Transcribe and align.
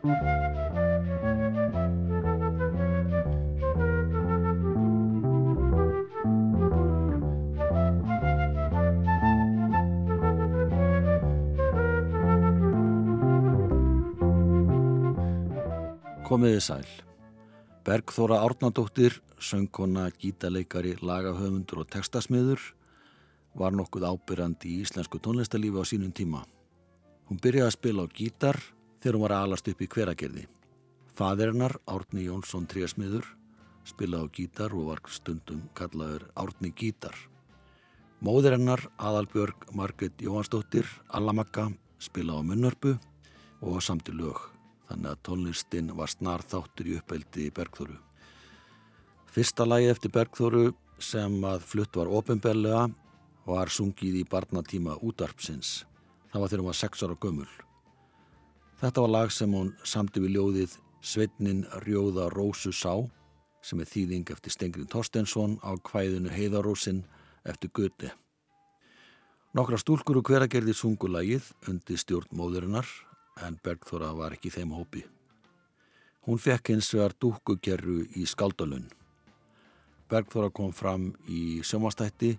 Komiði 0.00 0.16
sæl. 16.64 16.86
Bergþóra 17.84 18.40
Árnadóttir, 18.40 19.20
söngkona, 19.36 20.08
gítaleikari, 20.16 20.96
lagahöfundur 21.04 21.84
og 21.84 21.92
textasmiður 21.92 22.56
var 23.52 23.76
nokkuð 23.76 24.08
ábyrrandi 24.08 24.78
í 24.78 24.80
íslensku 24.80 25.20
tónlistalífi 25.20 25.76
á 25.76 25.84
sínum 25.84 26.16
tíma. 26.16 26.40
Hún 27.28 27.36
byrjaði 27.36 27.68
að 27.68 27.76
spila 27.76 28.08
á 28.08 28.16
gítar 28.16 28.56
þegar 29.00 29.16
hún 29.16 29.24
var 29.24 29.34
að 29.36 29.46
alast 29.48 29.70
upp 29.72 29.82
í 29.82 29.88
hveragerði. 29.90 30.46
Faderinnar, 31.16 31.76
Árni 31.90 32.26
Jónsson 32.28 32.68
Tríasmiður, 32.70 33.26
spilaði 33.88 34.28
á 34.28 34.32
gítar 34.36 34.76
og 34.76 34.92
var 34.92 35.02
stundum 35.08 35.66
kallaður 35.74 36.28
Árni 36.38 36.72
Gítar. 36.76 37.16
Móðirinnar, 38.20 38.84
Aðalbjörg 39.00 39.70
Margret 39.72 40.20
Jóhansdóttir, 40.20 40.88
Allamakka, 41.08 41.70
spilaði 42.00 42.44
á 42.44 42.48
munnörpu 42.52 42.96
og 43.60 43.80
samti 43.84 44.12
lög 44.16 44.40
þannig 44.90 45.12
að 45.12 45.22
tónlistin 45.26 45.92
var 45.96 46.10
snar 46.10 46.42
þáttur 46.42 46.90
í 46.90 46.96
uppeldi 46.98 47.46
í 47.46 47.54
Bergþóru. 47.54 47.96
Fyrsta 49.30 49.66
lagi 49.68 49.90
eftir 49.92 50.12
Bergþóru 50.14 50.72
sem 51.00 51.36
að 51.46 51.64
flutt 51.70 51.96
var 51.96 52.10
ofinbellega 52.10 52.88
var 53.46 53.70
sungið 53.72 54.20
í 54.20 54.28
barnatíma 54.28 54.98
útarpsins. 55.06 55.84
Það 56.32 56.40
var 56.42 56.50
þegar 56.50 56.62
hún 56.64 56.70
var 56.72 56.80
sex 56.80 57.04
ára 57.06 57.18
gömul. 57.22 57.50
Þetta 58.80 59.02
var 59.04 59.10
lag 59.12 59.32
sem 59.32 59.52
hún 59.52 59.74
samti 59.84 60.22
við 60.24 60.38
ljóðið 60.38 60.74
Sveitnin 61.04 61.66
Rjóða 61.82 62.30
Rósu 62.32 62.70
Sá 62.72 62.94
sem 63.60 63.82
er 63.82 63.88
þýðing 63.90 64.30
eftir 64.32 64.54
Stengrin 64.54 64.88
Torstensson 64.88 65.58
á 65.60 65.76
kvæðinu 65.84 66.32
Heiðarósin 66.32 67.02
eftir 67.44 67.68
Göti. 67.76 68.08
Nokkra 69.52 69.76
stúlkur 69.76 70.22
og 70.22 70.30
hveragerði 70.30 70.72
sungulagið 70.72 71.50
undir 71.68 72.00
stjórn 72.00 72.32
móðurinnar 72.32 72.88
en 73.44 73.60
Bergþóra 73.60 74.14
var 74.16 74.38
ekki 74.38 74.54
þeim 74.56 74.72
hópi. 74.72 75.04
Hún 76.24 76.40
fekk 76.40 76.72
hins 76.72 76.88
vegar 76.96 77.12
dúkugerru 77.20 78.06
í 78.16 78.24
skaldalun. 78.24 78.88
Bergþóra 80.08 80.48
kom 80.56 80.72
fram 80.72 81.10
í 81.28 81.60
sjómastætti 81.60 82.32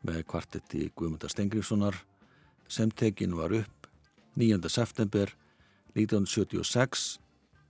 með 0.00 0.24
kvartetti 0.32 0.88
Guðmundar 0.96 1.36
Stengriðssonar 1.36 2.00
sem 2.72 2.88
tekin 2.88 3.36
var 3.36 3.52
upp 3.60 3.90
9. 4.40 4.64
september 4.72 5.36
1976 5.94 7.18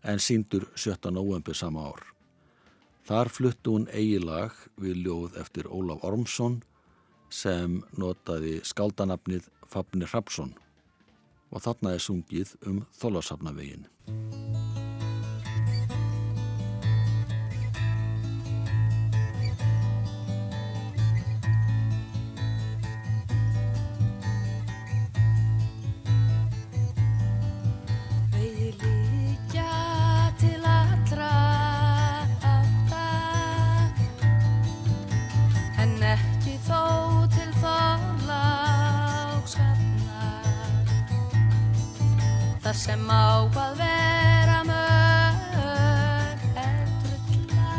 en 0.05 0.21
síndur 0.21 0.69
17. 0.77 1.11
november 1.13 1.57
sama 1.57 1.89
ár. 1.93 2.03
Þar 3.05 3.29
fluttu 3.29 3.77
hún 3.77 3.89
eigilag 3.93 4.57
við 4.81 5.05
ljóð 5.05 5.41
eftir 5.41 5.69
Ólaf 5.69 6.05
Ormsson 6.09 6.63
sem 7.29 7.83
notaði 8.01 8.61
skaldanafnið 8.65 9.51
Fabni 9.69 10.09
Hrapsson 10.09 10.55
og 11.53 11.63
þarna 11.67 11.95
er 11.95 12.03
sungið 12.03 12.57
um 12.67 12.81
þólarsafnavegin. 12.99 13.87
Sem 42.85 43.01
á 43.09 43.49
að 43.49 43.79
vera 43.79 44.59
mörg 44.69 46.43
er 46.61 46.89
drulla 47.01 47.77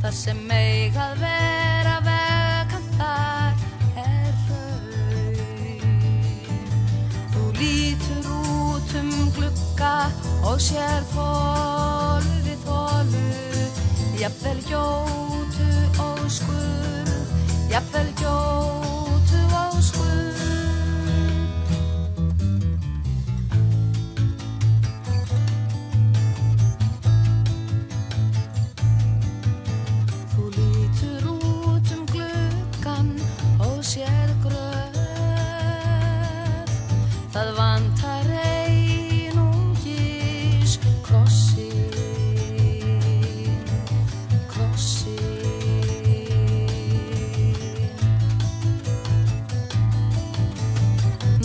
það 0.00 0.14
sem 0.16 0.38
meig 0.48 0.96
að 0.96 1.20
vera 1.20 1.96
vegantar 2.06 3.52
er 4.00 4.32
raun 4.46 5.98
þú 7.34 7.44
lítur 7.58 8.30
út 8.38 8.94
um 9.02 9.10
glukka 9.36 9.96
og 10.40 10.56
sér 10.70 11.04
þólu 11.12 12.38
við 12.46 12.64
þólu 12.64 13.26
jafnvel 14.22 14.64
gjótu 14.70 15.68
og 16.06 16.24
skurð 16.38 17.36
jafnvel 17.74 18.08
gjótu 18.22 18.99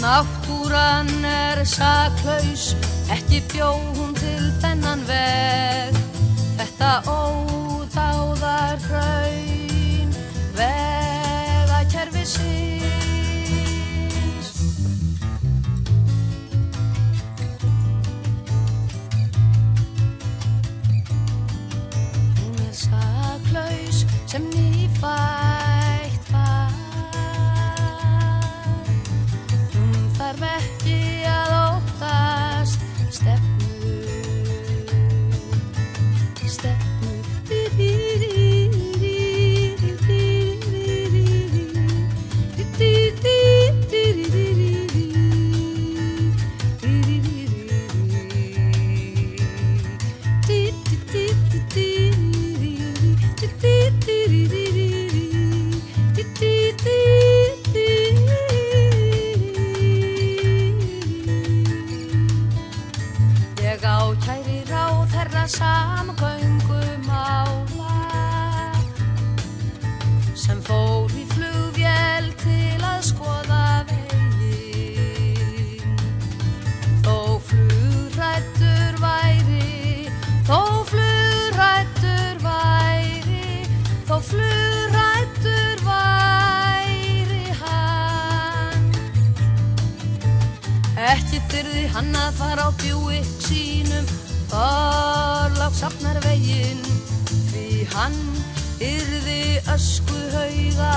Náttúran 0.06 1.09
er 1.25 1.66
saklaus, 1.66 2.75
ekki 3.09 3.41
bjó 3.50 3.72
hún 3.97 4.13
til 4.13 4.52
þennan 4.62 5.02
veg. 5.09 5.97
Þetta 6.59 6.91
ódáðar 7.09 7.65
Þyrði 91.55 91.84
hann 91.93 92.16
að 92.19 92.34
fara 92.35 92.63
á 92.67 92.72
bjúi 92.81 93.22
sínum 93.40 94.09
Þorlák 94.52 95.78
safnar 95.79 96.19
veginn 96.25 96.81
Því 97.53 97.85
hann 97.93 98.17
yrði 98.84 99.63
ösku 99.72 100.19
hauga 100.35 100.91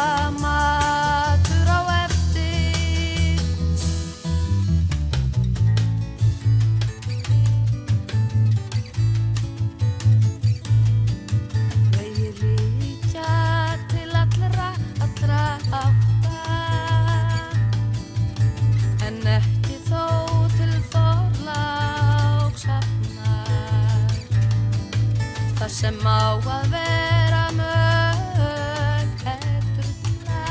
sem 25.79 25.99
á 26.03 26.35
að 26.43 26.73
vera 26.73 27.43
mög 27.55 29.21
er 29.31 29.63
drulla, 29.77 30.43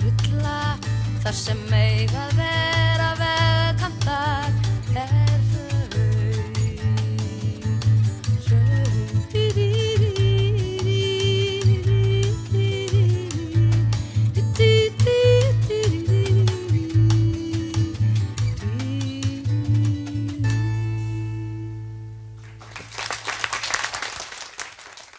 drulla 0.00 0.58
þar 1.22 1.38
sem 1.44 1.62
eiga 1.70 1.85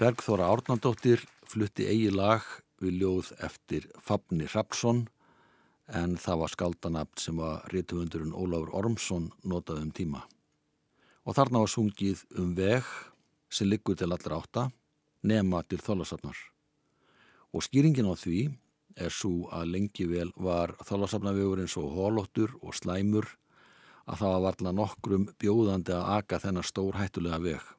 Bergþóra 0.07 0.45
Árnandóttir 0.47 1.19
flutti 1.51 1.83
eigi 1.83 2.13
lag 2.15 2.45
við 2.79 3.01
ljóð 3.01 3.31
eftir 3.43 3.89
Fabni 3.99 4.45
Rapsson 4.47 5.01
en 5.99 6.13
það 6.15 6.37
var 6.41 6.53
skaldanabd 6.53 7.19
sem 7.19 7.41
var 7.41 7.65
rítuundurinn 7.73 8.31
Ólafur 8.31 8.71
Ormsson 8.79 9.25
notað 9.43 9.81
um 9.81 9.91
tíma. 9.91 10.21
Og 11.27 11.35
þarna 11.35 11.65
var 11.65 11.73
sungið 11.73 12.23
um 12.39 12.53
veg 12.55 12.87
sem 13.51 13.67
liggur 13.67 13.99
til 13.99 14.07
allra 14.15 14.39
átta 14.39 14.63
nema 15.27 15.65
til 15.67 15.83
þólasafnar. 15.83 16.39
Og 17.51 17.67
skýringin 17.67 18.07
á 18.07 18.15
því 18.15 18.45
er 18.95 19.11
svo 19.11 19.49
að 19.51 19.73
lengi 19.73 20.07
vel 20.07 20.31
var 20.39 20.77
þólasafnavegurinn 20.87 21.67
svo 21.67 21.89
hólóttur 21.97 22.55
og 22.61 22.79
slæmur 22.79 23.27
að 24.07 24.23
það 24.23 24.37
var 24.37 24.45
varla 24.47 24.77
nokkrum 24.79 25.27
bjóðandi 25.35 25.99
að 25.99 26.13
aka 26.21 26.39
þennar 26.47 26.71
stór 26.71 26.95
hættulega 26.95 27.43
veg. 27.43 27.73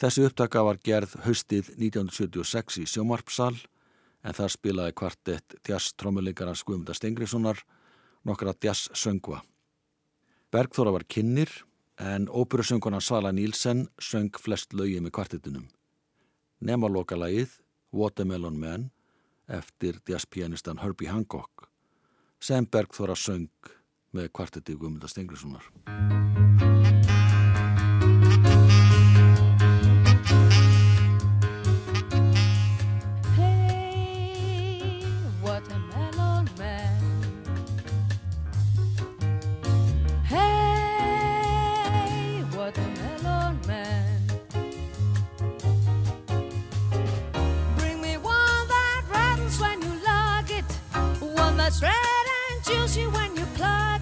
Þessi 0.00 0.22
upptaka 0.24 0.62
var 0.64 0.78
gerð 0.80 1.12
haustið 1.26 1.74
1976 1.76 2.78
í 2.80 2.86
Sjómarpsal 2.88 3.52
en 4.24 4.36
þar 4.36 4.52
spilaði 4.54 4.94
kvartett 4.96 5.56
tjass 5.66 5.92
trommuleikara 6.00 6.54
Skvumda 6.56 6.94
Stengriðssonar 6.96 7.60
nokkra 8.24 8.54
tjass 8.56 8.88
söngva. 8.96 9.42
Bergþóra 10.50 10.94
var 10.96 11.04
kynir 11.04 11.52
en 12.00 12.30
óperusönguna 12.32 13.02
Svala 13.04 13.32
Nílsen 13.36 13.90
söng 14.00 14.32
flest 14.40 14.72
lögi 14.72 15.02
með 15.04 15.14
kvartettinum. 15.18 15.68
Nefna 16.64 16.88
lokalagið 16.88 17.58
Watermelon 17.92 18.56
Man 18.56 18.88
eftir 19.52 20.00
jazzpianistan 20.08 20.80
Herbie 20.80 21.12
Hancock 21.12 21.68
sem 22.40 22.64
Bergþóra 22.64 23.18
söng 23.20 23.52
með 24.16 24.32
kvartetti 24.32 24.80
Skvumda 24.80 25.12
Stengriðssonar. 25.12 26.69
One 51.70 51.82
red 51.82 52.26
and 52.50 52.64
juicy 52.64 53.06
when 53.06 53.36
you 53.36 53.44
plug 53.54 53.99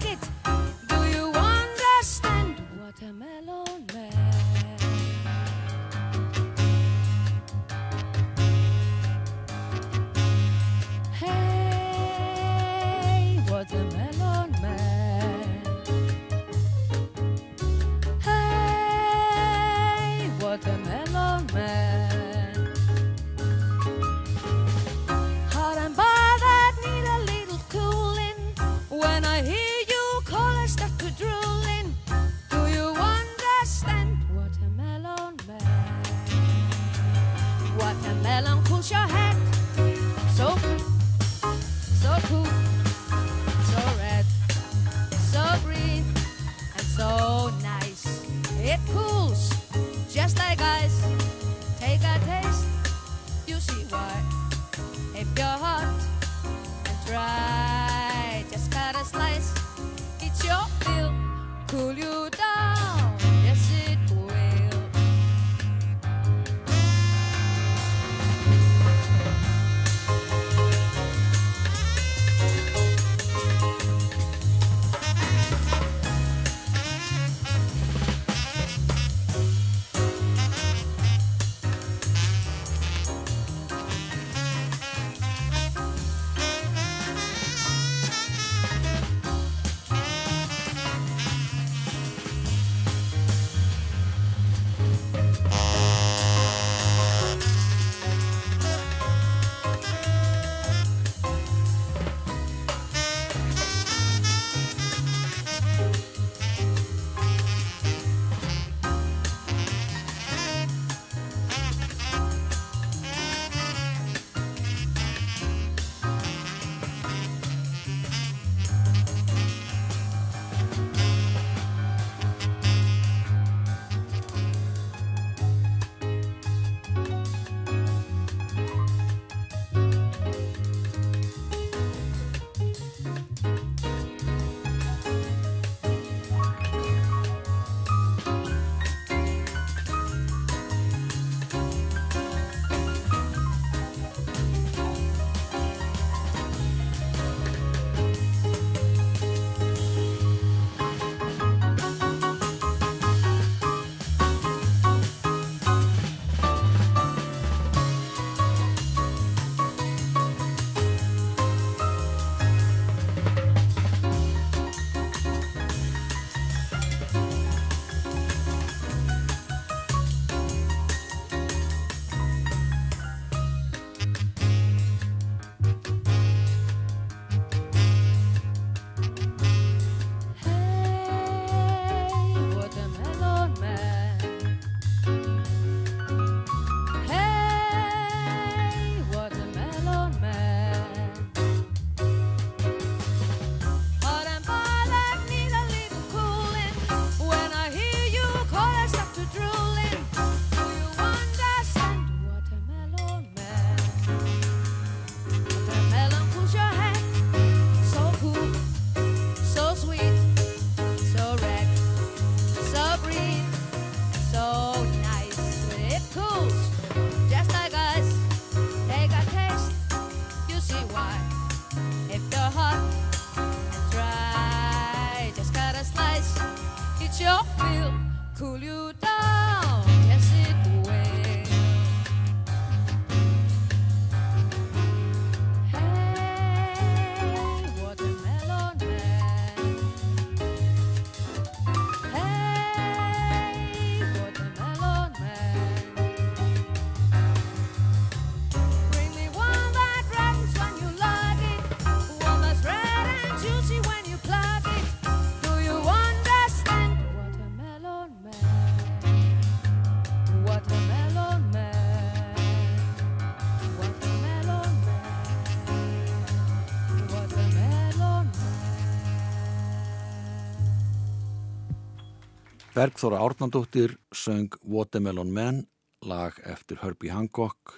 Bergþóra 272.79 273.17
Árnandóttir 273.19 273.99
söng 274.11 274.55
Watermelon 274.63 275.31
Man, 275.31 275.67
lag 275.99 276.37
eftir 276.47 276.77
Herbie 276.79 277.11
Hancock. 277.11 277.73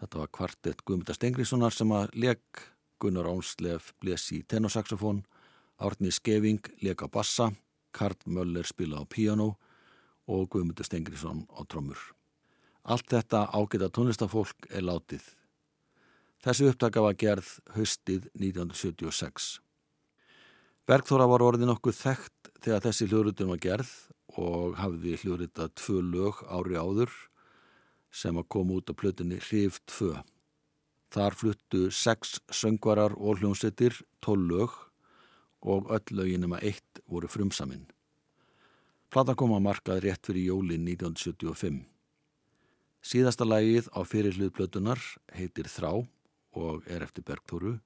Þetta 0.00 0.18
var 0.18 0.30
kvartett 0.34 0.82
Guðmynda 0.82 1.14
Stengriðssonar 1.14 1.70
sem 1.70 1.92
að 1.94 2.16
leik 2.18 2.64
Gunnar 2.98 3.28
Ónslef 3.30 3.92
bles 4.02 4.24
í 4.34 4.40
tenorsaxofón, 4.50 5.22
Árni 5.78 6.10
Skeving 6.10 6.66
leik 6.82 7.06
á 7.06 7.06
bassa, 7.06 7.52
Karl 7.94 8.18
Möller 8.26 8.66
spila 8.66 8.98
á 8.98 9.06
piano 9.06 9.52
og 10.26 10.50
Guðmynda 10.50 10.82
Stengriðsson 10.82 11.46
á 11.54 11.62
trommur. 11.70 12.02
Allt 12.82 13.06
þetta 13.06 13.46
ágæta 13.54 13.86
tónlistafólk 13.94 14.66
er 14.74 14.82
látið. 14.82 15.22
Þessi 16.42 16.72
upptaka 16.72 17.06
var 17.06 17.14
gerð 17.14 17.60
haustið 17.78 18.26
1976. 18.34 19.60
Bergþóra 20.90 21.30
var 21.30 21.46
orðin 21.52 21.70
nokkuð 21.70 22.02
þekkt 22.02 22.56
þegar 22.64 22.88
þessi 22.90 23.06
hljóðrutun 23.06 23.54
var 23.54 23.62
gerð 23.62 23.98
og 24.40 24.78
hafði 24.80 25.18
hljóðritað 25.20 25.74
tvö 25.76 26.00
lög 26.06 26.40
ári 26.48 26.78
áður 26.80 27.12
sem 28.10 28.36
að 28.40 28.48
koma 28.50 28.80
út 28.80 28.90
á 28.90 28.94
plötunni 28.96 29.38
Hrif 29.38 29.78
2. 29.92 30.14
Þar 31.10 31.36
fluttu 31.36 31.82
sex 31.90 32.38
söngvarar 32.54 33.14
og 33.18 33.40
hljónsettir, 33.40 33.94
tól 34.22 34.40
lög 34.50 34.74
og 35.60 35.90
öll 35.92 36.16
lögin 36.16 36.46
nema 36.46 36.60
eitt 36.62 37.02
voru 37.06 37.28
frumsaminn. 37.28 37.86
Platan 39.10 39.36
kom 39.36 39.52
að 39.56 39.64
markað 39.66 40.04
rétt 40.04 40.26
fyrir 40.26 40.52
jólin 40.52 40.86
1975. 40.86 41.82
Síðasta 43.02 43.46
lagið 43.46 43.88
á 43.90 44.00
fyrirlið 44.06 44.52
plötunar 44.54 45.00
heitir 45.34 45.66
Þrá 45.66 46.06
og 46.54 46.86
er 46.86 47.02
eftir 47.02 47.24
Bergþóru 47.26 47.78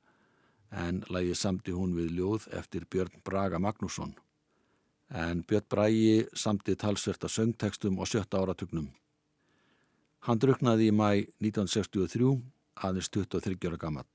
en 0.75 1.01
lagið 1.09 1.39
samti 1.39 1.73
hún 1.73 1.95
við 1.97 2.19
ljóð 2.19 2.49
eftir 2.59 2.85
Björn 2.91 3.23
Braga 3.25 3.61
Magnússon. 3.63 4.15
En 5.15 5.45
Björn 5.47 5.67
Bragi 5.71 6.27
samti 6.35 6.75
talsverta 6.75 7.29
söngtekstum 7.31 8.01
á 8.03 8.05
sjötta 8.05 8.41
áratugnum. 8.43 8.89
Hann 10.27 10.41
druknaði 10.43 10.89
í 10.91 10.95
mæ 10.95 11.11
1963 11.39 12.33
aðeins 12.83 13.11
23 13.15 13.69
ára 13.71 13.79
gamall. 13.79 14.11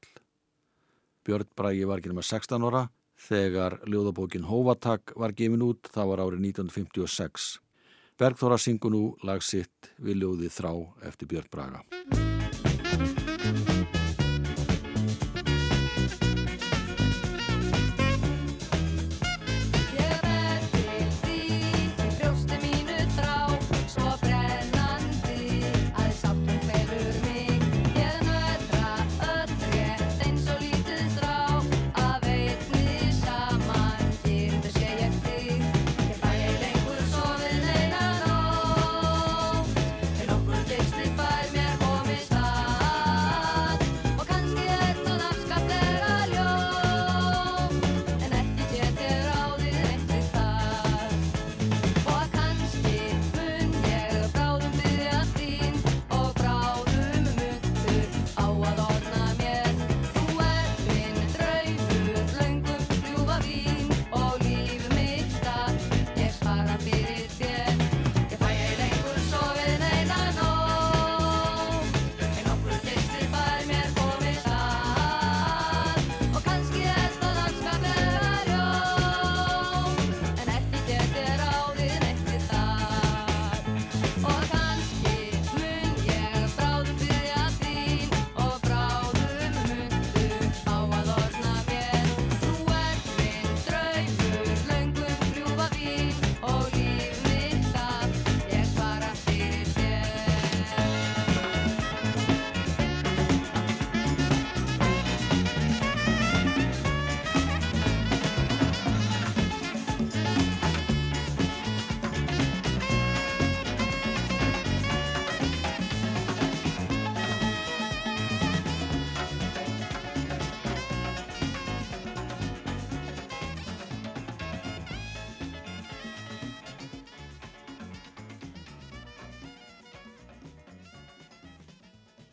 Björn 1.23 1.47
Bragi 1.55 1.87
var 1.87 2.01
ekki 2.01 2.11
nema 2.11 2.25
16 2.25 2.67
ára 2.67 2.89
þegar 3.29 3.79
ljóðabókin 3.87 4.47
Hóvatak 4.49 5.15
var 5.15 5.31
gefin 5.31 5.63
út, 5.63 5.87
það 5.87 6.11
var 6.11 6.25
árið 6.25 6.45
1956. 6.51 7.49
Bergþóra 8.19 8.59
syngur 8.59 8.91
nú 8.91 9.03
lag 9.23 9.43
sitt 9.43 9.93
við 10.03 10.25
ljóði 10.25 10.51
þrá 10.51 10.73
eftir 11.07 11.31
Björn 11.31 11.51
Braga. 11.53 11.83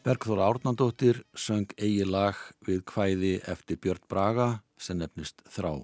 Bergþóra 0.07 0.45
Árnandóttir 0.47 1.25
söng 1.35 1.73
eigi 1.83 2.05
lag 2.07 2.39
við 2.63 2.85
kvæði 2.87 3.31
eftir 3.51 3.81
Björn 3.83 4.05
Braga 4.07 4.45
sem 4.79 5.01
nefnist 5.01 5.43
Þrá. 5.51 5.83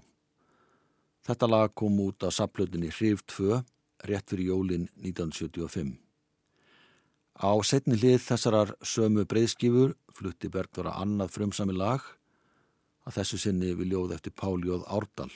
Þetta 1.27 1.49
lag 1.51 1.75
kom 1.75 1.99
út 2.05 2.23
á 2.23 2.31
sapplötunni 2.31 2.93
Hrif 2.95 3.27
2 3.35 3.59
rétt 4.07 4.31
fyrir 4.31 4.53
jólin 4.53 4.87
1975. 4.95 5.99
Á 7.35 7.51
setni 7.67 7.99
hlið 7.99 8.23
þessarar 8.29 8.77
sömu 8.87 9.27
breyðskifur 9.27 9.99
flutti 10.15 10.55
Bergþóra 10.55 10.95
annað 11.03 11.35
frumsami 11.41 11.75
lag 11.75 12.07
að 13.03 13.19
þessu 13.19 13.43
sinni 13.49 13.75
við 13.75 13.97
ljóð 13.97 14.19
eftir 14.21 14.39
Páljóð 14.39 14.87
Árdal 14.87 15.33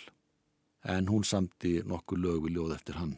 en 0.86 1.10
hún 1.10 1.26
samti 1.26 1.80
nokkuð 1.82 2.22
lög 2.22 2.44
við 2.46 2.60
ljóð 2.60 2.78
eftir 2.78 3.02
hann 3.02 3.16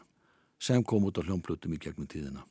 sem 0.56 0.80
kom 0.80 1.04
út 1.04 1.20
á 1.20 1.28
hljómplötum 1.28 1.76
í 1.76 1.84
gegnum 1.84 2.08
tíðina. 2.08 2.48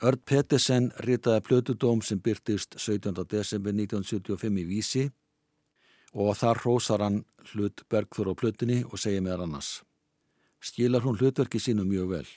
Örd 0.00 0.22
Pettersen 0.24 0.86
ritaði 1.04 1.42
plötudóm 1.44 1.98
sem 2.00 2.16
byrtist 2.24 2.78
17. 2.80 3.12
desember 3.28 3.74
1975 3.76 4.60
í 4.62 4.62
Vísi 4.64 5.02
og 6.16 6.30
þar 6.40 6.60
hrósar 6.62 7.02
hann 7.04 7.18
hlut 7.50 7.82
Bergþóra 7.92 8.32
á 8.32 8.40
plötunni 8.40 8.78
og 8.80 8.96
segir 8.96 9.20
meðar 9.20 9.42
annars. 9.44 9.82
Skilar 10.56 11.04
hún 11.04 11.18
hlutverki 11.20 11.60
sínu 11.60 11.84
mjög 11.84 12.14
vel. 12.14 12.30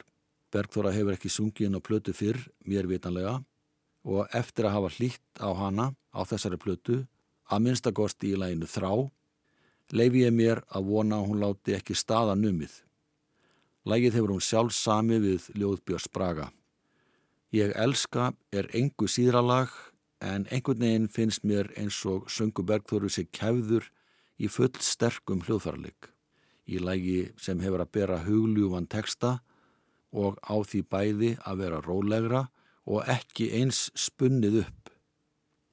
Bergþóra 0.52 0.92
hefur 0.92 1.16
ekki 1.16 1.32
sungið 1.32 1.70
inn 1.70 1.80
á 1.80 1.82
plötu 1.88 2.12
fyrr, 2.12 2.42
mér 2.68 2.90
vitanlega, 2.92 3.38
og 4.04 4.28
eftir 4.36 4.68
að 4.68 4.76
hafa 4.76 4.90
hlýtt 4.98 5.40
á 5.40 5.50
hana 5.56 5.86
á 6.12 6.20
þessari 6.28 6.60
plötu, 6.60 6.98
að 7.48 7.64
minnstakosti 7.64 8.34
í 8.34 8.42
læginu 8.42 8.68
þrá, 8.68 9.08
leifi 9.96 10.26
ég 10.26 10.36
mér 10.36 10.66
að 10.68 10.92
vona 10.92 11.22
að 11.22 11.32
hún 11.32 11.40
láti 11.46 11.78
ekki 11.80 11.96
staða 11.96 12.36
numið. 12.36 12.76
Lægið 13.88 14.20
hefur 14.20 14.36
hún 14.36 14.44
sjálf 14.44 14.76
sami 14.76 15.22
við 15.24 15.48
Ljóðbjörns 15.56 16.12
Braga. 16.12 16.50
Ég 17.54 17.70
elska 17.78 18.32
er 18.50 18.66
engu 18.74 19.06
síðralag 19.06 19.70
en 20.26 20.48
einhvern 20.50 20.80
veginn 20.82 21.10
finnst 21.12 21.44
mér 21.46 21.68
eins 21.78 22.00
og 22.10 22.26
söngu 22.26 22.64
Bergþóru 22.66 23.12
sig 23.14 23.28
kæfður 23.30 23.86
í 24.42 24.50
full 24.50 24.74
sterkum 24.82 25.44
hljóðfæralik. 25.46 26.10
Í 26.66 26.80
lægi 26.82 27.20
sem 27.38 27.62
hefur 27.62 27.84
að 27.84 27.92
bera 27.94 28.18
hugljúvan 28.26 28.88
teksta 28.90 29.36
og 30.10 30.40
á 30.42 30.56
því 30.66 30.82
bæði 30.90 31.30
að 31.46 31.62
vera 31.62 31.82
rólegra 31.86 32.42
og 32.90 33.06
ekki 33.06 33.52
eins 33.60 33.92
spunnið 33.94 34.64
upp. 34.64 34.90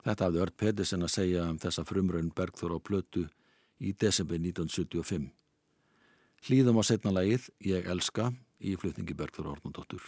Þetta 0.05 0.29
hafði 0.29 0.45
Ört 0.45 0.57
Pettersen 0.61 1.07
að 1.07 1.15
segja 1.15 1.47
um 1.49 1.57
þessa 1.65 1.87
frumraun 1.89 2.29
Bergþóru 2.37 2.77
á 2.77 2.81
plötu 2.85 3.25
í 3.81 3.95
desember 3.97 4.37
1975. 4.37 5.31
Hlýðum 6.45 6.77
á 6.77 6.85
setna 6.85 7.17
lagið 7.17 7.49
Ég 7.65 7.89
elska 7.89 8.29
í 8.61 8.77
flutningi 8.77 9.17
Bergþór 9.17 9.55
Ornundóttur. 9.55 10.05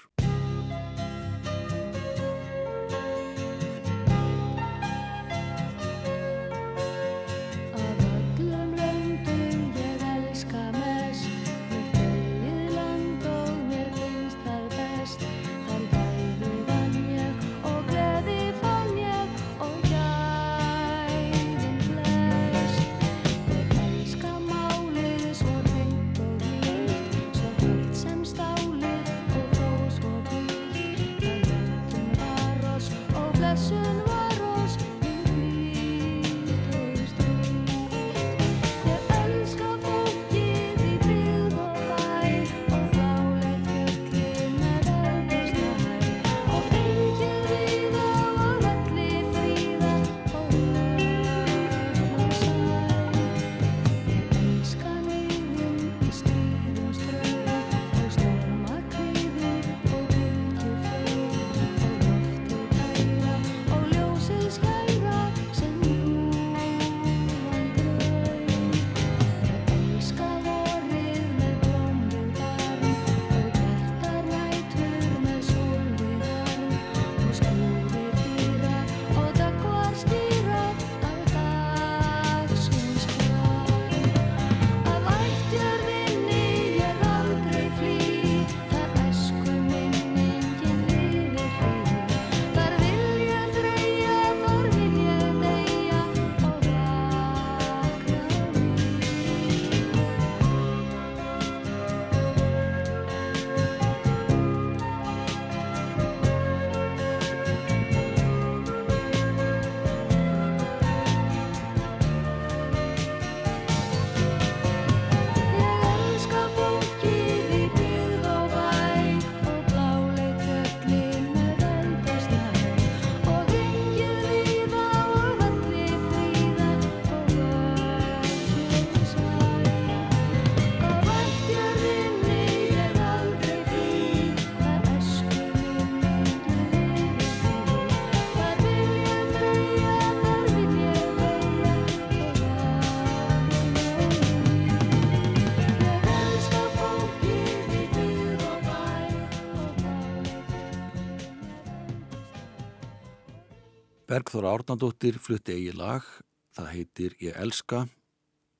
Bergþóra 154.12 154.50
Árnandóttir 154.52 155.16
flutti 155.16 155.54
eigi 155.54 155.70
lag, 155.72 156.04
það 156.52 156.66
heitir 156.68 157.14
Ég 157.24 157.36
elska 157.40 157.86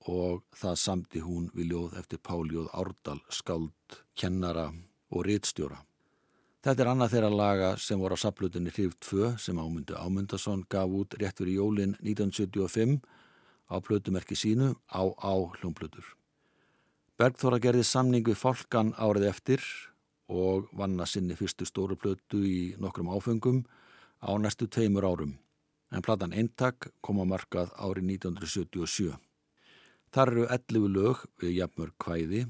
og 0.09 0.47
það 0.57 0.79
samti 0.81 1.21
hún 1.21 1.51
við 1.53 1.75
ljóð 1.75 1.99
eftir 2.01 2.21
Páljóð 2.25 2.71
Árdal, 2.73 3.19
skáld, 3.29 3.99
kennara 4.17 4.71
og 5.12 5.27
rittstjóra. 5.27 5.83
Þetta 6.65 6.85
er 6.85 6.91
annað 6.95 7.12
þeirra 7.12 7.31
laga 7.35 7.69
sem 7.77 8.01
voru 8.01 8.17
á 8.17 8.23
saplutinni 8.23 8.73
Hrif 8.73 8.97
2 9.05 9.35
sem 9.45 9.61
Ámundu 9.61 9.99
Ámundason 10.01 10.65
gaf 10.73 10.88
út 10.88 11.19
rétt 11.21 11.45
fyrir 11.45 11.59
jólinn 11.59 11.99
1975 12.01 13.05
á 13.69 13.77
plötumerki 13.85 14.38
sínu 14.38 14.73
á 14.88 15.05
á 15.05 15.35
hljómplötur. 15.61 16.17
Bergþóra 17.21 17.61
gerði 17.61 17.85
samning 17.85 18.25
við 18.25 18.41
fólkan 18.41 18.97
árið 18.97 19.29
eftir 19.35 19.69
og 20.33 20.73
vanna 20.73 21.05
sinni 21.05 21.37
fyrstu 21.37 21.69
stóru 21.69 22.01
plötu 22.01 22.41
í 22.41 22.73
nokkrum 22.81 23.12
áfengum 23.12 23.67
á 24.23 24.31
næstu 24.39 24.69
tveimur 24.71 25.05
árum, 25.05 25.35
en 25.91 26.03
platan 26.03 26.33
Eintak 26.33 26.93
kom 27.03 27.19
á 27.19 27.27
markað 27.27 27.75
árið 27.75 28.07
1977. 28.23 29.19
Þar 30.13 30.33
eru 30.33 30.47
11 30.47 30.89
lög 30.95 31.25
við 31.43 31.57
jafnmörg 31.59 31.97
kvæði 31.99 32.43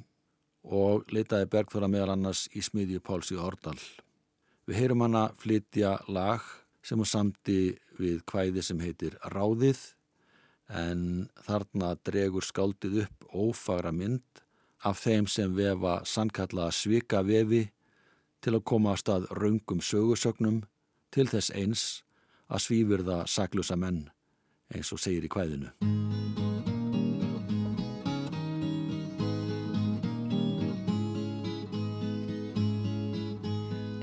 og 0.63 1.09
leitaði 1.11 1.49
Bergþóra 1.51 1.89
meðal 1.91 2.15
annars 2.15 2.45
í 2.55 2.63
smiðju 2.63 3.01
Pálsi 3.01 3.39
Ordal. 3.39 3.79
Við 4.67 4.79
heyrum 4.79 5.05
hana 5.07 5.29
flytja 5.39 5.97
lag 6.09 6.45
sem 6.83 6.99
hún 6.99 7.09
samti 7.09 7.75
við 7.99 8.23
kvæði 8.29 8.63
sem 8.63 8.81
heitir 8.83 9.17
Ráðið 9.33 9.81
en 10.73 11.29
þarna 11.47 11.95
dregur 12.07 12.45
skáldið 12.47 13.05
upp 13.05 13.27
ófagra 13.33 13.93
mynd 13.95 14.43
af 14.87 14.99
þeim 15.03 15.29
sem 15.31 15.55
vefa 15.55 16.01
sannkallaða 16.09 16.75
svika 16.75 17.23
vefi 17.27 17.65
til 18.43 18.57
að 18.57 18.67
koma 18.67 18.95
á 18.95 18.97
stað 18.99 19.29
raungum 19.39 19.83
sögursögnum 19.85 20.63
til 21.13 21.29
þess 21.29 21.53
eins 21.57 21.85
að 22.53 22.65
svífurða 22.67 23.23
saklusa 23.29 23.77
menn 23.77 24.07
eins 24.73 24.93
og 24.95 25.01
segir 25.01 25.27
í 25.27 25.31
kvæðinu. 25.33 25.69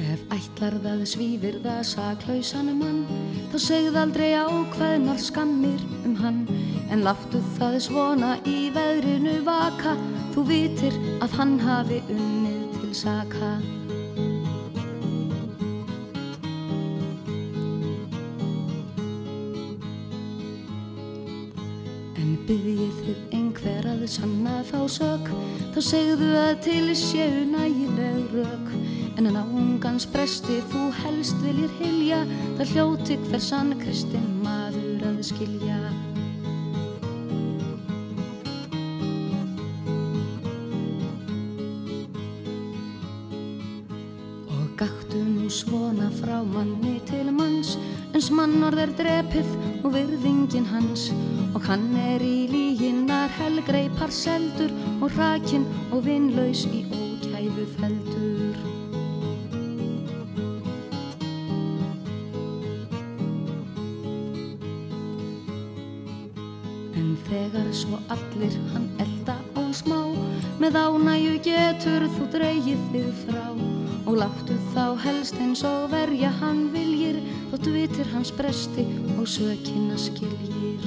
Ef 0.09 0.21
ætlarðað 0.37 1.03
svífurða 1.13 1.79
saklausanum 1.87 2.83
mann 2.83 3.01
þá 3.49 3.57
segð 3.65 3.99
aldrei 4.03 4.29
ákveðnar 4.37 5.21
skammir 5.21 5.81
um 6.03 6.15
hann 6.21 6.45
en 6.89 7.05
láttu 7.05 7.41
það 7.57 7.81
svona 7.89 8.35
í 8.49 8.69
veðrinu 8.73 9.39
vaka 9.45 9.97
þú 10.35 10.47
vitir 10.49 11.01
að 11.23 11.37
hann 11.41 11.59
hafi 11.65 12.01
unnið 12.09 12.79
til 12.79 12.95
saka. 13.05 13.53
Byggjið 22.19 22.95
þið 23.05 23.35
einhver 23.37 23.85
að 23.87 24.01
sanna 24.11 24.57
þá 24.67 24.79
sök 24.91 25.29
Þá 25.71 25.79
segðu 25.87 26.27
að 26.35 26.51
til 26.65 26.89
séu 26.97 27.45
nægileg 27.47 28.33
rök. 28.33 28.73
En 29.15 29.29
en 29.29 29.39
á 29.39 29.43
ungans 29.47 30.07
bresti 30.09 30.59
þú 30.73 30.89
helst 30.99 31.39
viljir 31.45 31.71
hilja 31.79 32.19
Það 32.57 32.75
hljóti 32.75 33.19
hver 33.29 33.43
sann 33.47 33.71
kristin 33.79 34.27
maður 34.43 35.07
að 35.13 35.23
skilja 35.31 35.79
Ens 48.29 48.37
mannorð 48.37 48.77
er 48.77 48.91
drepið 48.93 49.47
og 49.81 49.95
virðingin 49.95 50.67
hans. 50.69 51.07
Og 51.57 51.63
hann 51.65 51.87
er 51.97 52.21
í 52.21 52.43
líginnar 52.45 53.31
helgreipar 53.39 54.11
seldur 54.13 54.69
Og 55.01 55.15
rakinn 55.17 55.63
og 55.89 56.03
vinnlaus 56.05 56.61
í 56.69 56.83
ókæfu 56.93 57.65
feldur 57.79 58.59
En 67.01 67.09
þegar 67.31 67.73
svo 67.73 67.97
allir 68.13 68.59
hann 68.75 68.85
elda 69.01 69.39
og 69.57 69.73
smá 69.73 70.03
Með 70.61 70.77
ánægu 70.83 71.39
getur 71.49 72.05
þú 72.13 72.29
dreyið 72.37 72.85
þig 72.93 73.09
frá. 73.23 73.47
Og 74.05 74.21
láttu 74.21 74.61
þá 74.75 74.85
helst 75.01 75.41
eins 75.41 75.65
og 75.65 75.89
verja 75.95 76.29
hann 76.43 76.67
viljir 76.69 76.78
Þótt 77.59 77.73
vitir 77.75 78.07
hans 78.13 78.29
bresti 78.31 78.83
og 79.19 79.25
sökina 79.27 79.97
skiljir 79.99 80.79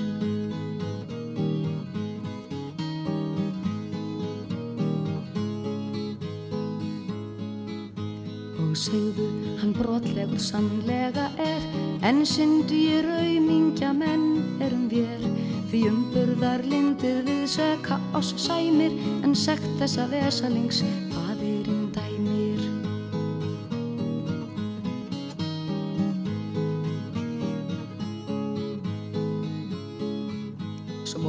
Og 8.56 8.72
segðu 8.72 9.28
hann 9.61 9.76
brotlegur 9.76 10.40
sannlega 10.40 11.28
er 11.44 11.68
En 12.08 12.24
syndu 12.24 12.80
ég 12.80 13.04
raumingja 13.04 13.92
menn 13.92 14.40
erum 14.64 14.88
vér. 14.88 15.28
Því 15.68 15.85
umburðar 15.92 16.64
lindið 16.64 17.20
við 17.28 17.46
söka 17.58 18.00
oss 18.16 18.32
sæmir 18.48 18.96
En 19.20 19.37
sekt 19.37 19.68
þessa 19.76 20.08
vesalings 20.08 20.80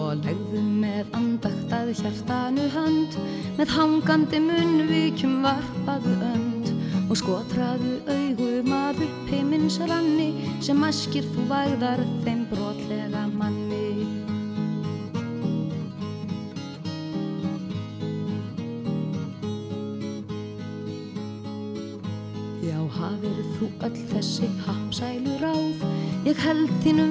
Svo 0.04 0.18
legðu 0.20 0.60
með 0.84 1.14
andakt 1.16 1.70
að 1.72 1.94
hjartanu 1.96 2.64
hönd. 2.74 3.14
Með 3.56 3.70
hangandi 3.72 4.42
munnvíkjum 4.44 5.38
varpaðu 5.46 6.16
önd. 6.28 6.72
Og 7.08 7.16
skotraðu 7.22 7.94
augum 8.12 8.74
að 8.76 9.00
upp 9.06 9.32
heimins 9.32 9.78
ranni 9.88 10.28
Sem 10.64 10.84
askir 10.84 11.24
þú 11.32 11.46
væðar 11.48 12.04
þeim 12.26 12.44
brotlega 12.52 13.24
manni. 13.32 14.04
Já, 22.60 22.80
hafir 23.00 23.40
þú 23.56 23.72
öll 23.88 24.04
þessi 24.12 24.52
hapsælu 24.68 25.40
ráð 25.40 25.88
Ég 26.24 26.38
held 26.40 26.70
þínum 26.84 27.03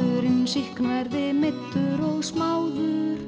maðurinn 0.00 0.46
síknverði 0.48 1.32
mittur 1.36 2.00
og 2.00 2.22
smáður 2.24 3.20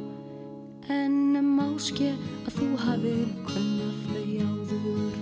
En 0.93 1.37
máske 1.57 2.15
að 2.47 2.55
þú 2.57 2.69
hafir 2.81 3.29
kunnað 3.45 3.99
þau 4.09 4.25
áður 4.47 5.19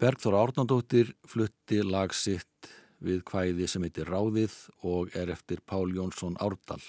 Bergþóra 0.00 0.46
Árnandóttir 0.46 1.10
flutti 1.26 1.82
lag 1.82 2.14
sitt 2.14 2.70
við 3.02 3.26
kvæði 3.26 3.66
sem 3.68 3.82
heitir 3.82 4.06
Ráðið 4.06 4.56
og 4.86 5.10
er 5.16 5.34
eftir 5.34 5.60
Pál 5.66 5.90
Jónsson 5.92 6.38
Árdal. 6.40 6.82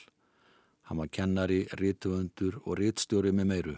Hann 0.91 0.99
var 0.99 1.07
kennari, 1.07 1.61
rítuöndur 1.79 2.57
og 2.65 2.75
rítstjóri 2.75 3.29
með 3.31 3.45
meiru. 3.47 3.73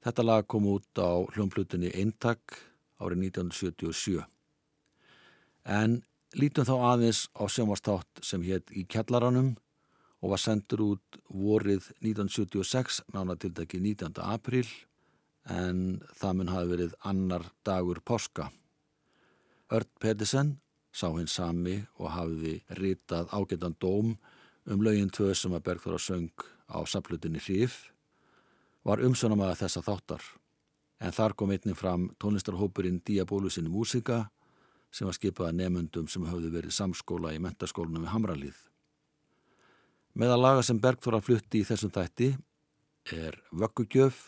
Þetta 0.00 0.22
lag 0.24 0.46
kom 0.48 0.64
út 0.70 0.96
á 0.96 1.20
hljómplutinni 1.34 1.90
Eintak 2.00 2.54
árið 2.96 3.26
1977. 3.26 4.22
En 5.68 5.98
lítum 6.32 6.64
þá 6.64 6.72
aðeins 6.94 7.20
á 7.36 7.44
sjómastátt 7.52 8.22
sem 8.24 8.40
hétt 8.46 8.72
í 8.72 8.86
kjallaranum 8.88 9.50
og 10.24 10.32
var 10.32 10.40
sendur 10.40 10.84
út 10.86 11.20
vorið 11.28 11.90
1976, 12.00 13.02
nána 13.12 13.36
til 13.36 13.52
dæki 13.52 13.76
19. 13.76 14.16
april 14.24 14.64
en 15.44 16.00
það 16.16 16.40
mun 16.40 16.54
hafi 16.54 16.72
verið 16.72 16.96
annar 17.04 17.44
dagur 17.68 18.00
páska. 18.00 18.48
Ört 19.68 19.92
Pedersen 20.00 20.56
sá 20.88 21.12
hinn 21.12 21.28
sami 21.28 21.82
og 22.00 22.14
hafiði 22.16 22.62
ritað 22.80 23.28
ágættan 23.28 23.76
dóm 23.76 24.16
um 24.68 24.82
lögin 24.84 25.10
tvö 25.10 25.34
sem 25.34 25.54
að 25.56 25.64
Bergþóra 25.68 25.98
söng 25.98 26.44
á 26.68 26.78
saplutinni 26.84 27.40
Hrif, 27.40 27.88
var 28.84 29.02
umsönamaða 29.04 29.56
þessa 29.62 29.82
þáttar. 29.84 30.24
En 31.00 31.14
þar 31.14 31.34
kom 31.38 31.52
einnig 31.54 31.76
fram 31.78 32.08
tónlistarhópurinn 32.20 33.02
Diabólusin 33.06 33.70
Músika 33.70 34.26
sem 34.90 35.06
var 35.06 35.16
skipaða 35.16 35.52
nefnundum 35.54 36.08
sem 36.08 36.24
hafði 36.26 36.50
verið 36.54 36.74
samskóla 36.74 37.34
í 37.36 37.42
mentaskólanum 37.42 38.06
við 38.06 38.14
Hamralíð. 38.14 38.58
Meðal 40.18 40.40
laga 40.40 40.64
sem 40.66 40.80
Bergþóra 40.82 41.20
flutti 41.22 41.62
í 41.62 41.68
þessum 41.68 41.92
þætti 41.94 42.32
er 43.14 43.38
Vöggugjöf, 43.52 44.18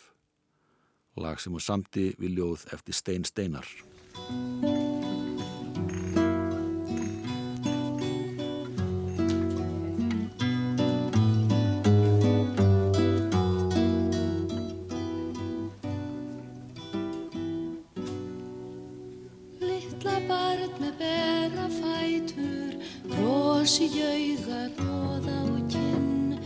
lag 1.17 1.41
sem 1.41 1.53
hún 1.53 1.65
samti 1.65 2.13
við 2.21 2.39
ljóð 2.39 2.69
eftir 2.77 2.97
Stein 2.97 3.27
Steinar. 3.27 3.67
Bros 23.61 23.75
í 23.85 23.89
auga, 24.01 24.61
loða 24.81 25.35
og 25.53 25.65
kinn. 25.69 26.39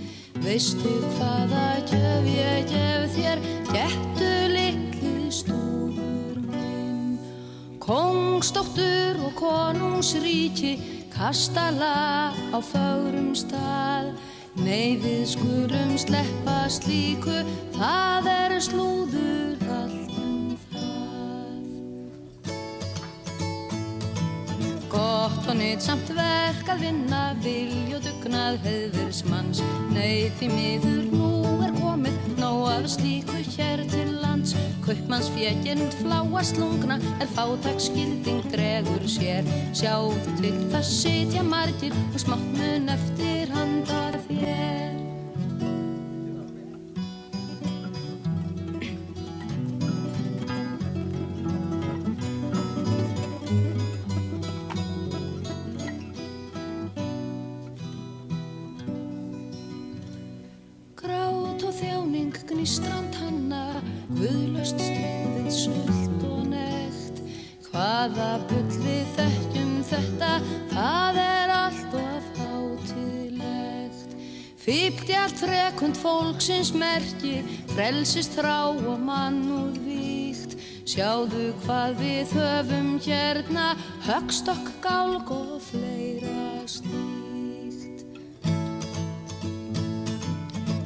Veistu 0.42 0.94
hvaða 1.14 1.66
gjöf 1.86 2.24
ég 2.26 2.64
gef 2.66 3.14
þér, 3.14 3.42
gettu 3.68 4.30
litlu 4.50 5.30
stúfur 5.30 6.40
minn. 6.48 7.14
Kongsdóttur 7.78 9.22
og 9.28 9.36
konungsríki, 9.38 10.74
kastala 11.14 12.34
á 12.50 12.58
fögrum 12.58 13.30
stað. 13.38 14.10
Nei 14.58 14.98
við 14.98 15.22
skulum 15.36 15.94
sleppa 15.94 16.64
slíku, 16.66 17.44
það 17.78 18.26
er 18.34 18.58
slúður 18.58 19.62
allt 19.70 20.03
Gott 25.24 25.46
og 25.48 25.54
nýtt 25.56 25.80
samt 25.80 26.10
verk 26.12 26.66
að 26.68 26.82
vinna 26.84 27.20
vilj 27.40 27.94
og 27.96 28.02
dugnað 28.04 28.58
hefðursmanns 28.66 29.62
Nei 29.94 30.26
því 30.36 30.48
miður 30.50 31.06
nú 31.14 31.30
er 31.64 31.72
komið 31.78 32.18
nóg 32.36 32.66
af 32.74 32.90
slíku 32.92 33.40
hér 33.54 33.80
til 33.88 34.10
lands. 34.20 34.52
Kaupmanns 34.84 35.30
fjeginn 35.32 35.80
fláa 36.02 36.42
slungna 36.44 36.98
er 37.24 37.30
fátakskilding 37.38 38.44
dregur 38.52 39.08
sér. 39.08 39.48
Sjáðu 39.72 40.36
til 40.42 40.60
það 40.74 40.84
sitja 40.90 41.46
margir 41.48 41.96
og 42.10 42.20
smátt 42.20 42.44
mun 42.58 42.92
eftir 42.98 43.56
handar 43.56 44.20
þér 44.28 45.03
fólksins 76.04 76.74
merki, 76.76 77.38
frelsist 77.72 78.36
þrá 78.36 78.74
og 78.74 79.00
mannúð 79.00 79.80
víkt. 79.86 80.58
Sjáðu 80.84 81.48
hvað 81.64 81.96
við 82.02 82.36
höfum 82.36 82.90
hérna, 83.00 83.72
högstokk, 84.04 84.68
gálg 84.84 85.32
og 85.32 85.56
fleira 85.64 86.64
slíkt. 86.68 87.14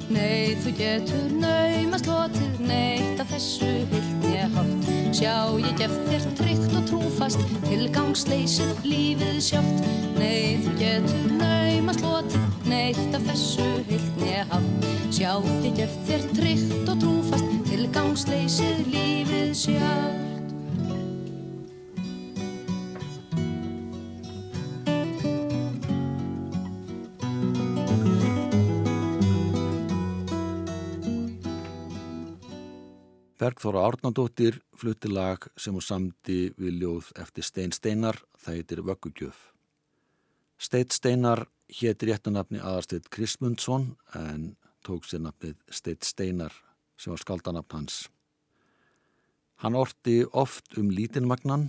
Nei, 0.09 0.55
þú 0.63 0.71
getur 0.79 1.35
naumast 1.37 2.07
lotið 2.09 2.63
neitt 2.65 3.19
af 3.21 3.29
þessu 3.35 3.69
hilt 3.91 4.25
ég 4.33 4.55
hátt 4.55 4.89
Sjá, 5.19 5.35
ég 5.61 5.75
gef 5.77 5.93
þér 6.09 6.25
tryggt 6.39 6.79
og 6.79 6.87
trúfast 6.89 7.45
tilgangsleysið 7.67 8.87
lífið 8.89 9.43
sjátt 9.51 9.85
Nei, 10.17 10.57
þú 10.65 10.73
getur 10.81 11.35
naumast 11.37 12.07
lotið 12.07 12.48
neitt 12.69 13.17
af 13.17 13.25
þessu 13.31 13.67
hilt 13.89 14.23
ég 14.27 14.53
hátt 14.53 14.87
Sjá, 15.09 15.33
ég 15.65 15.77
gef 15.79 15.93
þér 16.09 16.25
tryggt 16.37 16.91
og 16.93 17.03
trúfast 17.03 17.53
tilgangsleysið 17.69 18.89
lífið 18.93 19.53
sjátt 19.57 20.27
Bergþóra 33.39 33.85
Árnandóttir 33.87 34.57
flutti 34.77 35.09
lag 35.09 35.45
sem 35.57 35.73
hún 35.73 35.85
samdi 35.85 36.51
við 36.59 36.81
ljóð 36.83 37.13
eftir 37.23 37.47
Stein 37.47 37.73
Steinar, 37.73 38.19
það 38.35 38.57
heitir 38.59 38.83
Vöggugjöf. 38.83 39.39
Stein 40.59 40.91
Steinar 40.91 41.45
hétt 41.69 42.03
réttunafni 42.03 42.61
aðarsteit 42.61 43.09
Krismundsson 43.13 43.91
en 44.17 44.55
tók 44.87 45.05
sér 45.05 45.21
nafnið 45.25 45.59
Stein 45.69 46.01
Steinar 46.05 46.55
sem 46.97 47.13
var 47.13 47.21
skaldanafn 47.23 47.77
hans. 47.77 48.09
Hann 49.63 49.77
orti 49.77 50.23
oft 50.33 50.79
um 50.79 50.91
lítinmagnan 50.91 51.69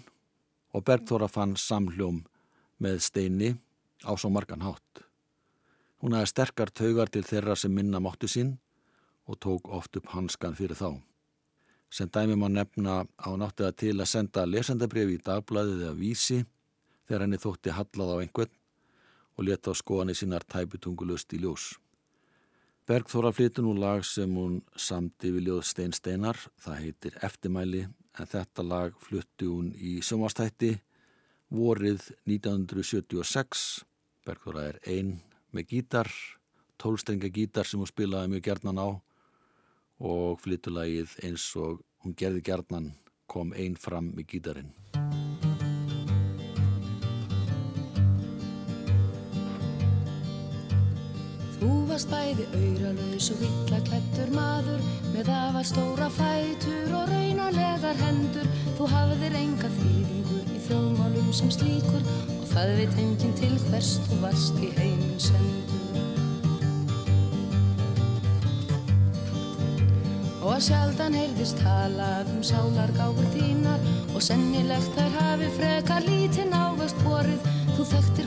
og 0.74 0.86
Bergþóra 0.86 1.28
fann 1.28 1.58
samhljóm 1.58 2.24
með 2.80 3.02
Steini 3.04 3.52
á 4.06 4.14
svo 4.16 4.30
margan 4.32 4.64
hátt. 4.64 5.04
Hún 6.00 6.16
aðeins 6.16 6.32
sterkar 6.32 6.72
taugar 6.72 7.10
til 7.12 7.26
þeirra 7.26 7.58
sem 7.60 7.74
minna 7.74 8.00
máttu 8.00 8.30
sín 8.32 8.56
og 9.28 9.40
tók 9.44 9.68
oft 9.68 9.98
upp 10.00 10.14
hanskan 10.14 10.56
fyrir 10.56 10.78
þá. 10.80 11.02
Sem 11.90 12.08
dæmi 12.08 12.38
má 12.38 12.48
nefna 12.48 13.04
á 13.18 13.30
náttuða 13.36 13.74
til 13.74 13.98
að 13.98 14.12
senda 14.14 14.46
lesendabref 14.46 15.10
í 15.10 15.20
dagblæðið 15.26 15.84
eða 15.88 15.98
vísi 15.98 16.40
þegar 17.10 17.26
henni 17.26 17.42
þótti 17.42 17.74
hallað 17.74 18.14
á 18.14 18.18
einhvern 18.22 18.59
og 19.40 19.48
leta 19.48 19.72
á 19.72 19.80
skoðanir 19.80 20.18
sínar 20.20 20.44
tæputungulust 20.44 21.32
í 21.32 21.40
ljós. 21.40 21.72
Bergþóra 22.90 23.32
flytur 23.32 23.64
nú 23.64 23.76
lag 23.78 24.04
sem 24.04 24.32
hún 24.36 24.60
samti 24.76 25.32
við 25.32 25.46
ljóð 25.48 25.64
Stein 25.70 25.94
Steinar, 25.96 26.40
það 26.60 26.80
heitir 26.84 27.18
Eftirmæli 27.24 27.84
en 27.86 28.28
þetta 28.28 28.66
lag 28.66 28.96
flutti 29.00 29.48
hún 29.48 29.70
í 29.78 30.00
sjómastætti 30.04 30.74
vorið 31.54 32.10
1976. 32.28 33.86
Bergþóra 34.28 34.66
er 34.74 34.82
einn 34.90 35.20
með 35.56 35.70
gítar, 35.76 36.10
tólstrenga 36.82 37.30
gítar 37.32 37.70
sem 37.70 37.80
hún 37.80 37.90
spilaði 37.90 38.34
mjög 38.34 38.48
gerðnan 38.50 38.84
á 38.84 38.90
og 40.00 40.42
flytulagið 40.44 41.16
eins 41.24 41.46
og 41.60 41.80
hún 42.04 42.18
gerði 42.18 42.44
gerðnan 42.52 42.92
kom 43.30 43.54
einn 43.54 43.78
fram 43.80 44.12
með 44.18 44.34
gítarinn. 44.34 44.74
Varst 52.00 52.14
bæði 52.16 52.46
auðralaus 52.56 53.26
og 53.34 53.42
vittla 53.42 53.78
klættur 53.84 54.30
maður 54.32 54.86
með 55.12 55.32
afar 55.36 55.66
stóra 55.68 56.06
fætur 56.16 56.94
og 56.96 57.10
raunalegar 57.12 58.00
hendur 58.00 58.48
Þú 58.78 58.88
hafðir 58.88 59.36
enga 59.36 59.72
þýðingu 59.74 60.38
í 60.56 60.62
þjóðmálum 60.70 61.28
sem 61.36 61.52
slíkur 61.52 62.08
og 62.38 62.46
það 62.54 62.72
veit 62.78 62.96
enginn 63.04 63.36
til 63.42 63.52
hvers 63.66 63.92
þú 64.06 64.22
varst 64.22 64.64
í 64.64 64.72
heiminn 64.78 65.20
sendur 65.28 65.70
Og 70.40 70.64
sjaldan 70.64 71.20
heyrðist 71.20 71.60
talað 71.60 72.32
um 72.32 72.40
sálargáfur 72.48 73.28
þínar 73.36 73.84
og 74.16 74.24
sennilegt 74.24 74.96
þær 74.96 75.20
hafi 75.20 75.52
frekar 75.60 76.08
lítinn 76.08 76.56
ávöxt 76.56 77.00
borið. 77.04 77.44
Þú 77.76 77.84
þekktir 77.92 78.19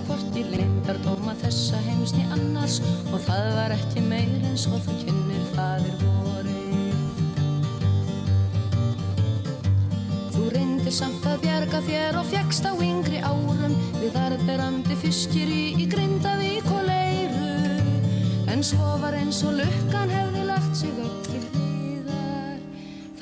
annars 2.72 3.12
og 3.12 3.20
það 3.26 3.48
var 3.56 3.74
ekki 3.74 4.02
meir 4.06 4.44
eins 4.48 4.66
og 4.68 4.80
þú 4.84 4.94
kynir 5.02 5.44
fadir 5.52 5.96
vorið. 6.00 7.20
Þú 10.32 10.46
reyndir 10.54 10.94
samt 10.94 11.26
að 11.26 11.42
bjarga 11.44 11.82
þér 11.86 12.20
og 12.20 12.28
fjekst 12.30 12.64
á 12.64 12.72
yngri 12.72 13.20
árum 13.20 13.76
við 14.00 14.16
arberandi 14.16 14.96
fiskiri 15.02 15.74
í 15.76 15.88
Grindavík 15.88 16.68
og 16.72 16.86
Leiru 16.88 17.52
en 18.52 18.64
svo 18.64 18.96
var 19.02 19.16
eins 19.16 19.42
og 19.44 19.58
lukkan 19.60 20.12
hefði 20.12 20.46
lagt 20.48 20.76
sig 20.76 20.92
öll 20.96 21.18
til 21.28 21.40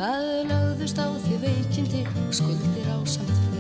Það 0.01 0.29
lögðust 0.49 0.97
á 0.97 1.13
því 1.13 1.43
veikindi 1.43 2.07
og 2.09 2.33
skuldir 2.33 2.89
á 2.89 2.97
samt 3.05 3.29
fleirum. 3.29 3.60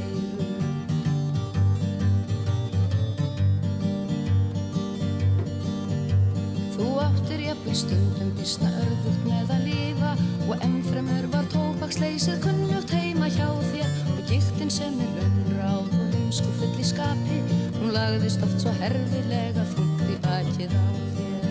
Stundum 7.76 8.30
bísna 8.38 8.70
örðugt 8.83 9.26
með 9.28 9.50
að 9.54 9.66
lifa 9.68 10.12
og 10.48 10.64
ennfremur 10.66 11.26
var 11.30 11.46
tópaksleysið 11.52 12.40
kunnugt 12.44 12.90
heima 12.94 13.28
hjá 13.30 13.46
þér 13.70 13.90
og 14.16 14.22
gíktinn 14.30 14.72
sem 14.74 14.96
er 15.04 15.12
lönnráð 15.18 15.92
og 15.94 16.14
lumsku 16.14 16.50
full 16.59 16.72
í 16.80 16.87
skapi 16.88 17.38
hún 17.76 17.92
lagðist 17.94 18.42
oft 18.46 18.64
svo 18.64 18.72
herfilega 18.80 19.66
þungt 19.74 20.02
í 20.11 20.16
bakið 20.24 20.74
á 20.74 20.87
þér. 21.14 21.46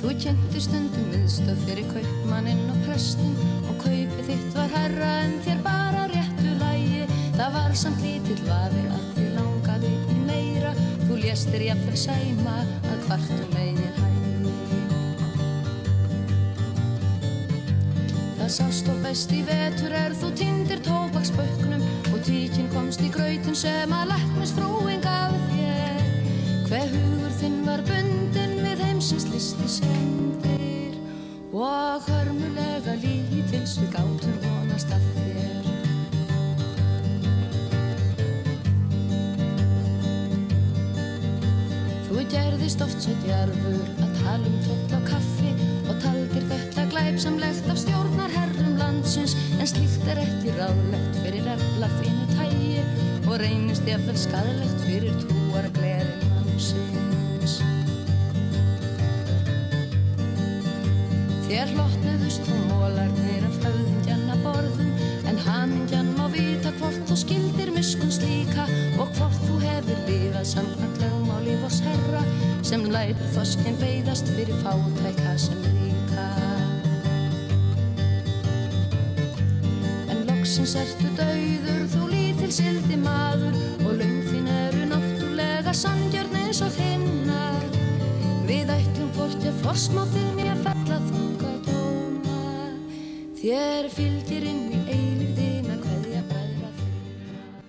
Þú 0.00 0.16
kynnti 0.24 0.64
stundum 0.66 1.06
viðstöð 1.14 1.62
fyrir 1.68 1.92
kaupmaninn 1.94 2.66
og 2.72 2.82
prestin 2.88 3.38
og 3.70 3.78
kaupið 3.84 4.26
þitt 4.32 4.58
var 4.58 4.74
herra 4.74 5.14
en 5.22 5.38
þér 5.46 5.62
bara 5.68 6.08
réttu 6.10 6.58
lægi. 6.64 7.06
Það 7.38 7.56
var 7.60 7.78
samt 7.84 8.04
lítill 8.04 8.42
vafi 8.48 8.84
að 8.90 9.09
þú 11.30 11.36
léstir 11.36 11.62
jafnvel 11.62 11.96
sæma 11.96 12.54
að 12.90 13.02
hvartu 13.06 13.44
megin 13.52 13.92
hægni. 14.00 14.54
Það 18.38 18.50
sást 18.50 18.88
og 18.90 18.98
best 19.04 19.30
í 19.30 19.44
vetur 19.46 19.94
er 19.94 20.16
þú 20.18 20.32
tindir 20.34 20.82
tópaksböknum 20.82 21.84
og 22.10 22.18
tíkin 22.26 22.66
komst 22.74 23.00
í 23.00 23.12
gröytin 23.14 23.54
sem 23.54 23.94
að 23.94 24.10
læknis 24.10 24.56
frúing 24.56 25.06
af 25.06 25.38
þér. 25.52 26.02
Hver 26.66 26.90
hugur 26.96 27.38
þinn 27.38 27.62
var 27.68 27.86
bundin 27.86 28.58
við 28.64 28.84
heimsins 28.88 29.30
listi 29.30 29.70
sendir 29.78 30.98
og 31.54 32.10
hörmulega 32.10 32.98
lítils 33.04 33.78
við 33.78 33.94
gátum 33.94 34.39
Þú 42.60 42.66
gerðist 42.66 42.82
oft 42.84 43.04
svo 43.06 43.12
djarfur 43.22 43.86
að 44.04 44.16
tala 44.20 44.48
um 44.50 44.56
tóll 44.66 44.92
á 44.92 45.00
kaffi 45.06 45.52
og 45.88 45.94
taldir 46.02 46.42
þetta 46.50 46.82
glæpsamlegt 46.92 47.70
af 47.72 47.78
stjórnarherrum 47.80 48.74
landsins 48.76 49.32
en 49.56 49.70
slíkt 49.70 50.04
er 50.12 50.20
ekki 50.20 50.52
ráðlegt 50.58 51.16
fyrir 51.22 51.48
efla 51.54 51.88
fínu 51.94 52.26
tægi 52.34 52.82
og 53.22 53.40
reynist 53.40 53.88
ég 53.88 53.96
að 53.96 54.10
vel 54.10 54.20
skadalegt 54.20 54.84
fyrir 54.84 55.16
trúar 55.22 55.70
gleðin 55.78 56.28
mannsins. 56.34 57.56
Þér 61.48 61.72
hlotniðust 61.78 62.44
þú 62.44 62.60
mólarnir 62.74 63.19
sem 73.00 73.08
læri 73.08 73.28
þoskinn 73.32 73.76
veiðast 73.80 74.28
fyrir 74.34 74.56
fátæka 74.60 75.32
sem 75.38 75.60
ríka. 75.64 76.24
En 80.10 80.26
loksins 80.28 80.74
ertu 80.76 81.08
dauður, 81.16 81.86
þú 81.94 82.08
lítil 82.10 82.50
sildi 82.52 82.98
maður 83.00 83.56
og 83.86 83.94
laung 84.00 84.20
þín 84.28 84.50
eru 84.52 84.88
náttúrlega 84.90 85.72
sanngjörn 85.72 86.36
eins 86.42 86.60
og 86.66 86.76
hinnar. 86.76 87.64
Við 88.50 88.74
ætlum 88.74 89.08
hvort 89.16 89.48
ég 89.48 89.56
forsmá 89.64 90.04
þig 90.12 90.28
mér 90.36 90.60
fella 90.64 91.00
þunga 91.06 91.54
dóma 91.68 92.38
Þér 93.38 93.88
fylgir 93.94 94.44
inn 94.50 94.66
í 94.74 94.80
eilirðina 94.90 95.78
hverja 95.86 96.22
bræðra 96.28 96.70
þína 96.82 97.64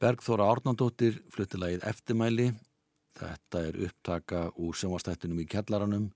Bergþóra 0.00 0.50
Árnandóttir 0.50 1.20
fluttilagið 1.30 1.84
Eftirmæli. 1.92 2.50
Þetta 3.22 3.60
er 3.68 3.78
upptaka 3.86 4.42
úr 4.58 4.74
sjónvastættinum 4.74 5.42
í 5.42 5.46
kjallaranum 5.46 6.08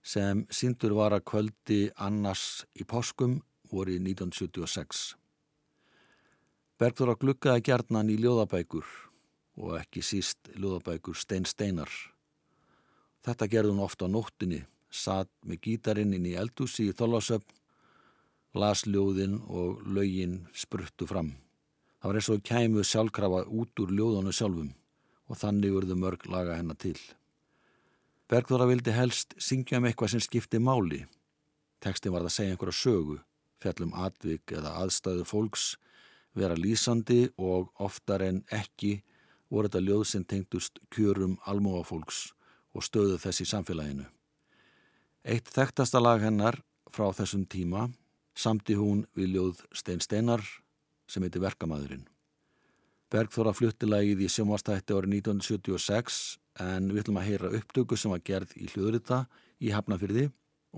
sem 0.00 0.46
síndur 0.48 0.94
var 0.96 1.12
að 1.12 1.26
kvöldi 1.28 1.80
annars 2.00 2.64
í 2.80 2.86
páskum 2.88 3.40
voru 3.70 3.98
1976. 3.98 5.02
Bergþóra 6.80 7.18
gluggaði 7.20 7.66
gjarnan 7.68 8.08
í 8.08 8.16
ljóðabækur 8.22 8.88
og 9.60 9.76
ekki 9.82 10.00
síst 10.06 10.48
ljóðabækur 10.56 11.18
Stein 11.20 11.44
Steinar. 11.44 11.92
Þetta 13.20 13.50
gerði 13.52 13.74
hún 13.74 13.84
ofta 13.84 14.08
á 14.08 14.14
nóttinni, 14.14 14.62
satt 14.88 15.30
með 15.44 15.60
gítarinn 15.66 16.16
inn 16.16 16.30
í 16.30 16.38
eldúsi 16.40 16.88
í 16.88 16.96
þólasöfn, 16.96 17.52
las 18.56 18.86
ljóðin 18.88 19.36
og 19.44 19.84
lögin 19.84 20.46
spruttu 20.56 21.06
fram. 21.06 21.34
Það 22.00 22.08
var 22.08 22.18
eins 22.18 22.30
og 22.32 22.44
kæmu 22.48 22.84
sjálfkrafa 22.88 23.44
út 23.52 23.84
úr 23.84 23.92
ljóðanu 23.92 24.32
sjálfum 24.32 24.72
og 25.30 25.38
þannig 25.38 25.76
urðu 25.78 25.96
mörg 25.96 26.26
laga 26.26 26.58
hennar 26.58 26.78
til. 26.80 26.98
Bergþóra 28.30 28.66
vildi 28.70 28.94
helst 28.94 29.34
syngja 29.42 29.78
um 29.78 29.86
eitthvað 29.88 30.14
sem 30.14 30.22
skipti 30.22 30.58
máli. 30.62 31.04
Tekstin 31.82 32.12
var 32.14 32.26
að 32.26 32.34
segja 32.34 32.54
einhverja 32.54 32.76
sögu, 32.76 33.16
fjallum 33.62 33.94
atvik 33.94 34.52
eða 34.54 34.74
aðstæðu 34.82 35.24
fólks, 35.26 35.64
vera 36.34 36.58
lýsandi 36.58 37.30
og 37.38 37.72
oftar 37.82 38.22
en 38.26 38.42
ekki 38.54 39.00
voru 39.50 39.66
þetta 39.66 39.82
ljóð 39.86 40.04
sem 40.06 40.24
tengdust 40.24 40.78
kjörum 40.94 41.38
almóafólks 41.50 42.30
og 42.74 42.86
stöðu 42.86 43.18
þess 43.18 43.42
í 43.42 43.48
samfélaginu. 43.50 44.06
Eitt 45.26 45.50
þekktasta 45.50 46.00
lag 46.00 46.22
hennar 46.22 46.60
frá 46.90 47.10
þessum 47.14 47.46
tíma 47.50 47.88
samti 48.38 48.78
hún 48.78 49.04
við 49.16 49.34
ljóð 49.34 49.66
Stein 49.74 50.00
Steinar 50.00 50.44
sem 51.10 51.22
heiti 51.26 51.42
Verkamæðurinn. 51.42 52.06
Bergþóra 53.10 53.50
fluttilagið 53.58 54.20
í 54.22 54.28
sjómanstætti 54.30 54.94
árið 54.94 55.16
1976 55.18 56.18
en 56.62 56.92
við 56.92 57.02
ætlum 57.02 57.18
að 57.18 57.26
heyra 57.26 57.50
upptöku 57.58 57.98
sem 57.98 58.14
var 58.14 58.22
gerð 58.22 58.54
í 58.54 58.70
hljóðrita 58.70 59.24
í 59.58 59.74
Hafnafyrði 59.74 60.28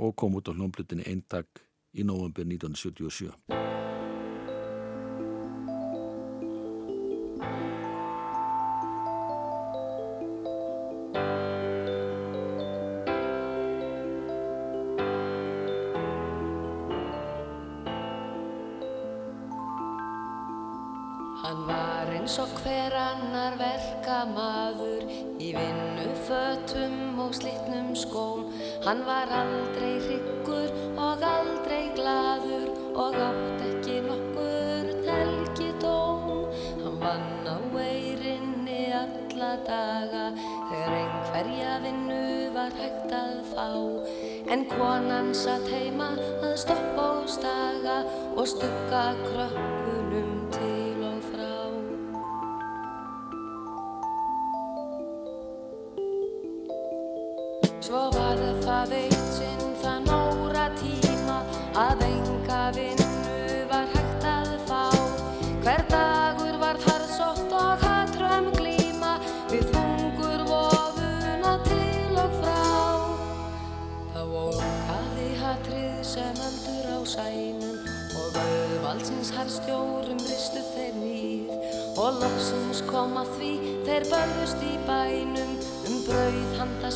og 0.00 0.16
kom 0.16 0.40
út 0.40 0.48
á 0.48 0.56
hljómblutinni 0.56 1.04
eindag 1.12 1.44
í 1.92 2.08
november 2.08 2.48
1977. 2.48 3.81
Hann 28.84 29.06
var 29.06 29.30
aldrei 29.30 30.00
hryggur 30.02 30.70
og 30.98 31.20
aldrei 31.22 31.84
gladur 31.94 32.72
og 32.98 33.14
átt 33.14 33.60
ekki 33.66 34.00
nokkur 34.08 34.88
telgidóm. 35.04 36.50
Hann 36.82 36.98
vann 37.04 37.46
á 37.46 37.58
eirinni 37.84 38.80
alla 39.02 39.52
daga 39.68 40.24
þegar 40.40 40.98
einhverja 40.98 41.78
vinnu 41.86 42.26
var 42.58 42.74
hægt 42.82 43.14
að 43.22 43.38
fá. 43.54 43.70
En 44.50 44.66
konan 44.74 45.30
satt 45.44 45.70
heima 45.70 46.10
að 46.42 46.58
stoppa 46.66 47.08
og 47.22 47.30
staga 47.38 47.98
og 48.34 48.46
stugga 48.56 49.06
krökkunum 49.28 49.91
kom 82.92 83.14
að 83.16 83.30
því 83.38 83.50
þeir 83.86 84.04
börðust 84.10 84.64
í 84.68 84.72
bænum 84.84 85.52
um 85.88 86.00
brauð 86.04 86.58
handa 86.58 86.90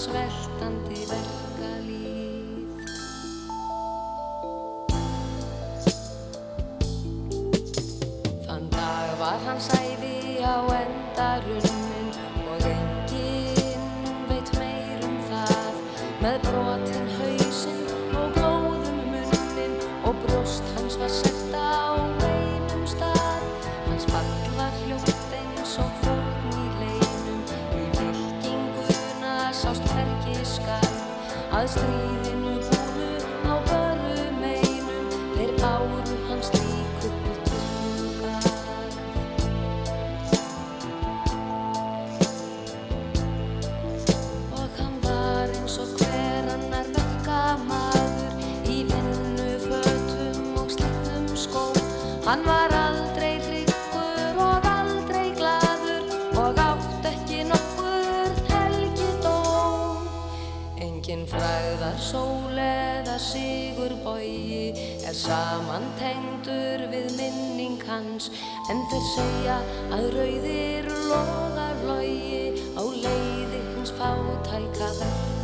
fræðar 61.86 62.00
sól 62.02 62.58
eða 62.58 63.14
sigur 63.18 63.92
bogi 64.02 64.74
er 65.06 65.14
samantengdur 65.14 66.82
við 66.90 67.14
minning 67.14 67.78
hans 67.86 68.26
en 68.70 68.82
þeir 68.90 69.06
segja 69.12 69.60
að 69.94 70.10
rauðir 70.16 70.90
loðar 70.90 71.86
logi 71.86 72.58
á 72.74 72.82
leiði 72.82 73.62
hins 73.70 73.94
fátæka 73.94 74.90
verkamanns. 74.98 75.35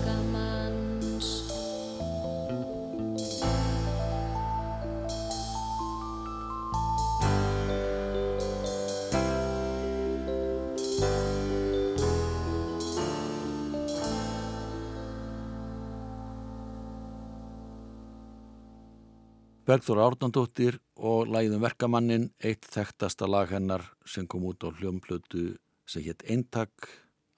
Bergþóra 19.72 20.04
Árnandóttir 20.04 20.74
og 21.00 21.30
læðum 21.32 21.62
verkamannin 21.62 22.26
eitt 22.44 22.66
þekktasta 22.68 23.24
lag 23.24 23.48
hennar 23.48 23.86
sem 24.04 24.26
kom 24.28 24.42
út 24.44 24.60
á 24.60 24.68
hljómplötu 24.68 25.54
sem 25.88 26.04
hétt 26.04 26.26
Eintak 26.28 26.90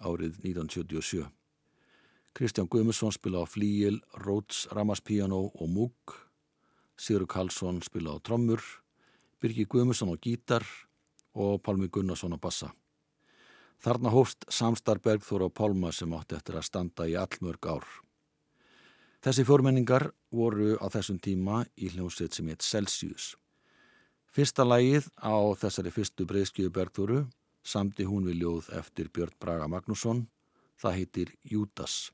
árið 0.02 0.40
1977. 0.42 1.28
Kristján 2.34 2.66
Guðmusson 2.66 3.14
spila 3.14 3.44
á 3.44 3.46
flíil, 3.46 4.00
Rhodes, 4.18 4.64
Ramaspiano 4.74 5.52
og 5.54 5.70
Múk, 5.70 6.16
Sigur 6.98 7.28
Karlsson 7.30 7.78
spila 7.86 8.16
á 8.16 8.18
trommur, 8.18 8.64
Birgi 9.38 9.68
Guðmusson 9.70 10.10
á 10.10 10.18
gítar 10.18 10.66
og 11.38 11.62
Pálmi 11.62 11.86
Gunnarsson 11.86 12.34
á 12.34 12.38
bassa. 12.42 12.72
Þarna 13.78 14.10
hófst 14.10 14.42
samstar 14.50 14.98
Bergþóra 14.98 15.46
og 15.46 15.54
Pálma 15.54 15.94
sem 15.94 16.10
átti 16.10 16.34
eftir 16.34 16.58
að 16.58 16.66
standa 16.66 17.06
í 17.06 17.14
allmörg 17.14 17.70
ár. 17.78 17.86
Þessi 19.24 19.40
fjórmenningar 19.48 20.10
voru 20.36 20.74
á 20.76 20.86
þessum 20.92 21.16
tíma 21.16 21.62
í 21.80 21.88
hljómsveit 21.94 22.36
sem 22.36 22.50
heit 22.52 22.60
Celsius. 22.60 23.30
Fyrsta 24.28 24.66
lagið 24.68 25.08
á 25.16 25.32
þessari 25.56 25.94
fyrstu 25.94 26.26
breyðskjöðu 26.28 26.74
Bergþóru 26.76 27.22
samti 27.64 28.04
hún 28.04 28.28
við 28.28 28.42
ljóð 28.42 28.68
eftir 28.76 29.08
Björn 29.08 29.32
Braga 29.40 29.70
Magnússon. 29.72 30.26
Það 30.76 30.98
heitir 31.00 31.32
Júdas. 31.40 32.10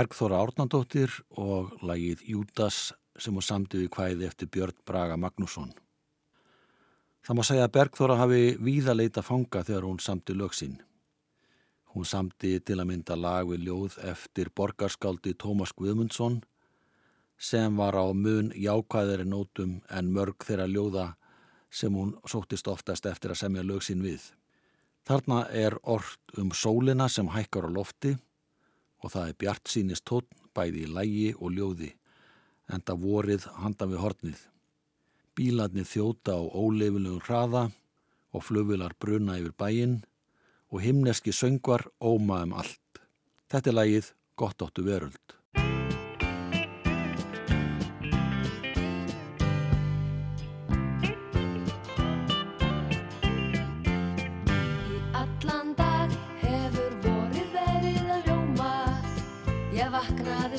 Bergþóra 0.00 0.38
Árnandóttir 0.40 1.12
og 1.36 1.74
lagið 1.84 2.22
Júdas 2.24 2.94
sem 3.20 3.34
hún 3.36 3.44
samti 3.44 3.82
við 3.82 3.90
kvæði 3.92 4.28
eftir 4.30 4.48
Björn 4.48 4.78
Braga 4.88 5.18
Magnússon. 5.20 5.74
Það 7.20 7.36
má 7.36 7.42
segja 7.44 7.66
að 7.66 7.74
Bergþóra 7.74 8.16
hafi 8.16 8.38
víðaleita 8.64 9.20
fanga 9.20 9.60
þegar 9.60 9.84
hún 9.84 9.98
samti 10.00 10.36
lögsinn. 10.38 10.78
Hún 11.92 12.08
samti 12.08 12.54
til 12.64 12.78
að 12.78 12.88
mynda 12.88 13.18
lag 13.18 13.50
við 13.50 13.66
ljóð 13.66 13.98
eftir 14.14 14.48
borgarskáldi 14.56 15.34
Tómas 15.36 15.74
Guðmundsson 15.76 16.40
sem 17.36 17.76
var 17.76 18.00
á 18.00 18.08
mun 18.16 18.54
jákvæðari 18.56 19.28
nótum 19.28 19.82
en 19.92 20.10
mörg 20.16 20.48
þeirra 20.48 20.70
ljóða 20.70 21.06
sem 21.68 21.92
hún 21.92 22.16
sóttist 22.24 22.72
oftast 22.72 23.04
eftir 23.04 23.36
að 23.36 23.42
semja 23.42 23.68
lögsinn 23.68 24.00
við. 24.06 24.24
Þarna 25.04 25.44
er 25.52 25.76
orð 25.82 26.16
um 26.40 26.56
sólina 26.56 27.12
sem 27.12 27.28
hækkar 27.36 27.68
á 27.68 27.76
lofti 27.76 28.16
og 29.00 29.12
það 29.14 29.28
er 29.28 29.40
bjart 29.42 29.72
sínist 29.72 30.06
tótt 30.08 30.28
bæði 30.56 30.84
í 30.84 30.92
lægi 30.94 31.26
og 31.38 31.54
ljóði, 31.56 31.90
enda 32.70 32.96
vorið 32.98 33.46
handan 33.62 33.92
við 33.92 34.02
hornið. 34.04 34.40
Bílarnir 35.36 35.88
þjóta 35.88 36.36
á 36.36 36.42
óleifilegum 36.42 37.22
hraða 37.24 37.64
og 38.34 38.46
flugvilar 38.46 38.94
bruna 39.00 39.38
yfir 39.40 39.56
bæinn 39.58 39.98
og 40.70 40.84
himneski 40.84 41.34
söngvar 41.34 41.86
óma 41.98 42.42
um 42.44 42.56
allt. 42.60 43.02
Þetta 43.50 43.70
er 43.70 43.78
lægið 43.78 44.12
Gott 44.36 44.62
áttu 44.62 44.84
veröld. 44.86 45.39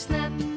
snap. 0.01 0.50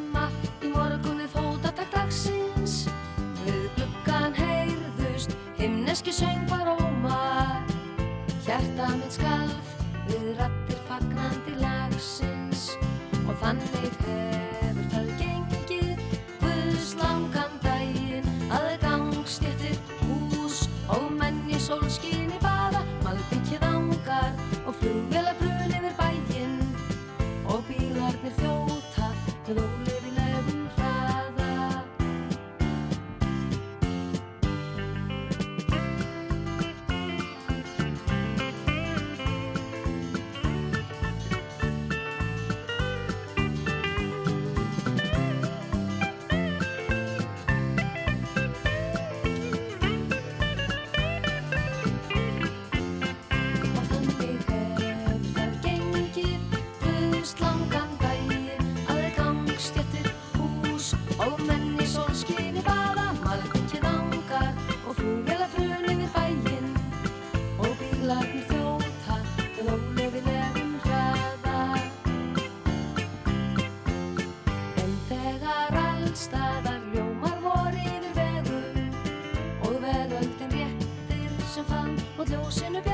húsinu 82.45 82.81
björn 82.85 82.94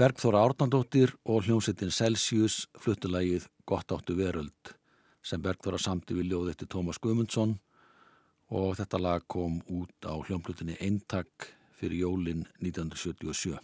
Bergþóra 0.00 0.40
Árnandóttir 0.40 1.10
og 1.28 1.42
hljómsettin 1.44 1.90
Celsius 1.92 2.62
fluttulægið 2.80 3.50
Gott 3.68 3.92
áttu 3.92 4.14
veröld 4.16 4.70
sem 5.20 5.42
Bergþóra 5.44 5.76
samti 5.76 6.16
við 6.16 6.30
ljóð 6.30 6.46
eftir 6.54 6.70
Tómas 6.72 6.96
Gumundsson 7.04 7.52
og 8.48 8.78
þetta 8.78 9.00
lag 9.04 9.26
kom 9.28 9.58
út 9.68 10.08
á 10.08 10.16
hljómplutinni 10.24 10.78
Eintak 10.80 11.50
fyrir 11.76 12.00
jólin 12.06 12.46
1977. 12.64 13.60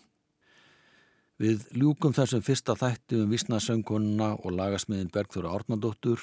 Við 1.41 1.65
ljúkum 1.73 2.13
þessum 2.13 2.45
fyrsta 2.45 2.77
þætti 2.77 3.23
um 3.23 3.33
Vísnasöngunna 3.33 4.35
og 4.37 4.53
lagasmiðin 4.61 5.09
Bergþóra 5.17 5.57
Árnandóttur 5.57 6.21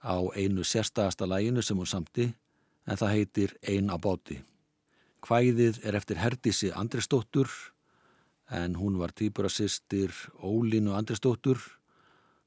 á 0.00 0.16
einu 0.32 0.64
sérstagasta 0.64 1.28
læginu 1.28 1.60
sem 1.60 1.76
hún 1.76 1.92
samti 1.92 2.30
en 2.88 2.96
það 2.96 3.16
heitir 3.18 3.58
Ein 3.60 3.92
á 3.92 4.00
báti. 4.00 4.40
Hvæðið 5.20 5.84
er 5.84 6.00
eftir 6.00 6.24
Herdísi 6.24 6.72
Andrisdóttur 6.72 7.52
en 8.50 8.76
hún 8.78 8.98
var 8.98 9.12
týpurasistir 9.12 10.12
Ólínu 10.38 10.94
Andrisdóttur. 10.94 11.58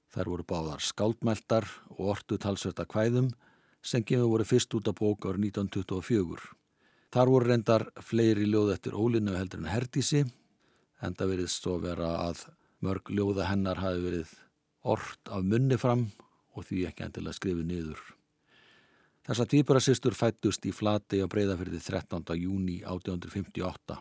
Þær 0.10 0.32
voru 0.32 0.46
báðar 0.48 0.82
skáldmæltar 0.82 1.68
og 1.98 2.16
ortu 2.16 2.38
talsverta 2.42 2.86
kvæðum 2.90 3.30
sem 3.84 4.04
gefið 4.04 4.32
voru 4.32 4.46
fyrst 4.48 4.74
út 4.76 4.88
af 4.90 4.98
bók 4.98 5.28
árið 5.28 5.52
1924. 5.52 6.40
Þar 7.14 7.32
voru 7.34 7.50
reyndar 7.50 7.88
fleiri 8.06 8.48
ljóð 8.48 8.74
eftir 8.76 8.98
Ólínu 8.98 9.36
heldur 9.38 9.64
en 9.64 9.72
Herdísi 9.72 10.24
en 11.02 11.16
það 11.16 11.34
verið 11.36 11.52
svo 11.54 11.78
vera 11.84 12.14
að 12.28 12.46
mörg 12.86 13.12
ljóða 13.12 13.50
hennar 13.50 13.82
hafi 13.82 14.04
verið 14.04 14.34
ort 14.88 15.32
af 15.32 15.44
munni 15.44 15.78
fram 15.78 16.08
og 16.56 16.66
því 16.66 16.86
ekki 16.90 17.06
endilega 17.06 17.38
skrifið 17.38 17.68
niður. 17.68 18.02
Þessa 19.30 19.46
týpurasistur 19.46 20.16
fættust 20.18 20.64
í 20.66 20.72
flati 20.74 21.20
á 21.22 21.28
breyðafyrði 21.30 21.82
13. 21.86 22.24
júni 22.40 22.80
1858. 22.82 24.00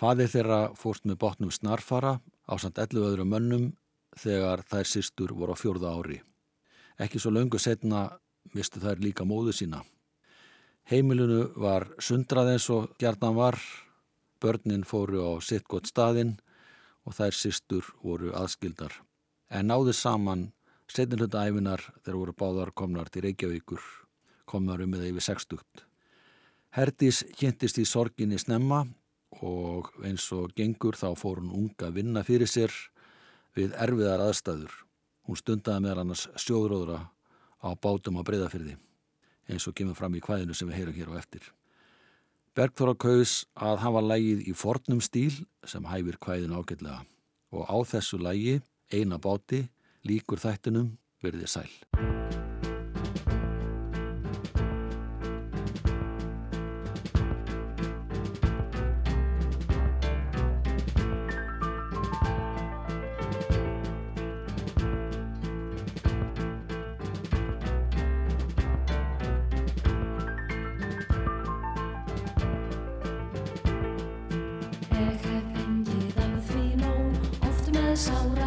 Faðið 0.00 0.30
þeirra 0.32 0.58
fórst 0.80 1.04
með 1.04 1.16
botnum 1.20 1.50
snarfara 1.52 2.14
á 2.48 2.54
samt 2.56 2.78
11 2.80 3.02
öðru 3.04 3.24
mönnum 3.28 3.64
þegar 4.16 4.62
þær 4.64 4.88
sýstur 4.88 5.34
voru 5.36 5.52
á 5.52 5.60
fjörða 5.60 5.90
ári. 5.92 6.22
Ekki 6.96 7.20
svo 7.20 7.34
löngu 7.34 7.58
setna 7.60 8.06
mistu 8.56 8.80
þær 8.80 9.02
líka 9.04 9.26
móðu 9.28 9.52
sína. 9.52 9.82
Heimilinu 10.88 11.50
var 11.60 11.84
sundrað 12.00 12.54
eins 12.54 12.68
og 12.72 12.94
gjarnan 12.96 13.36
var, 13.36 13.58
börnin 14.40 14.86
fóru 14.88 15.20
á 15.20 15.36
sitt 15.44 15.68
gott 15.68 15.90
staðinn 15.92 16.38
og 17.04 17.18
þær 17.18 17.36
sýstur 17.36 17.92
voru 18.00 18.32
aðskildar. 18.32 18.94
En 19.52 19.68
náðu 19.68 19.92
saman 19.92 20.46
setnilhunda 20.88 21.44
æfinar 21.44 21.84
þegar 22.00 22.18
voru 22.22 22.36
báðar 22.40 22.72
komnar 22.72 23.12
til 23.12 23.26
Reykjavíkur, 23.26 23.84
komnar 24.48 24.80
um 24.80 24.96
eða 24.96 25.12
yfir 25.12 25.28
sextugt. 25.28 25.84
Herdís 26.72 27.20
kynntist 27.36 27.76
í 27.76 27.84
sorginni 27.84 28.40
snemma 28.40 28.86
og 29.38 29.92
eins 30.04 30.26
og 30.34 30.52
gengur 30.56 30.98
þá 30.98 31.14
fór 31.18 31.40
hún 31.40 31.54
unga 31.54 31.88
að 31.88 32.00
vinna 32.00 32.24
fyrir 32.26 32.50
sér 32.50 32.74
við 33.56 33.74
erfiðar 33.78 34.26
aðstæður. 34.26 34.74
Hún 35.26 35.38
stundaði 35.38 35.86
með 35.86 36.02
annars 36.02 36.26
sjóðróðra 36.40 37.00
á 37.62 37.68
bátum 37.78 38.18
á 38.18 38.26
breyðafyrði 38.26 38.76
eins 39.50 39.66
og 39.66 39.74
kemur 39.78 39.98
fram 39.98 40.14
í 40.14 40.22
hvaðinu 40.24 40.54
sem 40.54 40.70
við 40.70 40.80
heyrum 40.80 40.98
hér 40.98 41.12
á 41.14 41.20
eftir. 41.20 41.42
Bergþóra 42.54 42.96
kaus 42.98 43.34
að 43.54 43.82
hafa 43.84 44.02
lægið 44.04 44.46
í 44.50 44.54
fornum 44.58 45.02
stíl 45.02 45.42
sem 45.66 45.86
hæfir 45.86 46.18
hvaðin 46.22 46.56
ágætlega 46.56 47.02
og 47.50 47.66
á 47.66 47.78
þessu 47.94 48.18
lægi, 48.22 48.60
eina 48.90 49.18
báti, 49.18 49.66
líkur 50.06 50.42
þættinum 50.42 50.96
verðið 51.22 51.54
sæl. 51.58 52.19
Sjaldan 77.96 78.39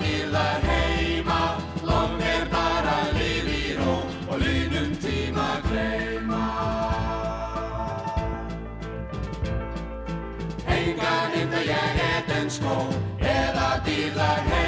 til 0.00 0.34
að 0.34 0.66
heima 0.68 1.40
Lóng 1.86 2.20
er 2.34 2.44
bara 2.52 2.96
lif 3.16 3.48
í 3.52 3.74
ró 3.78 3.96
og 4.28 4.38
línum 4.42 4.92
tíma 5.02 5.48
greima 5.68 6.44
Engan 10.76 11.34
himna 11.38 11.64
ég 11.70 12.06
etten 12.12 12.50
skó 12.50 12.78
eða 13.20 13.74
til 13.86 14.14
að 14.14 14.40
heima. 14.50 14.65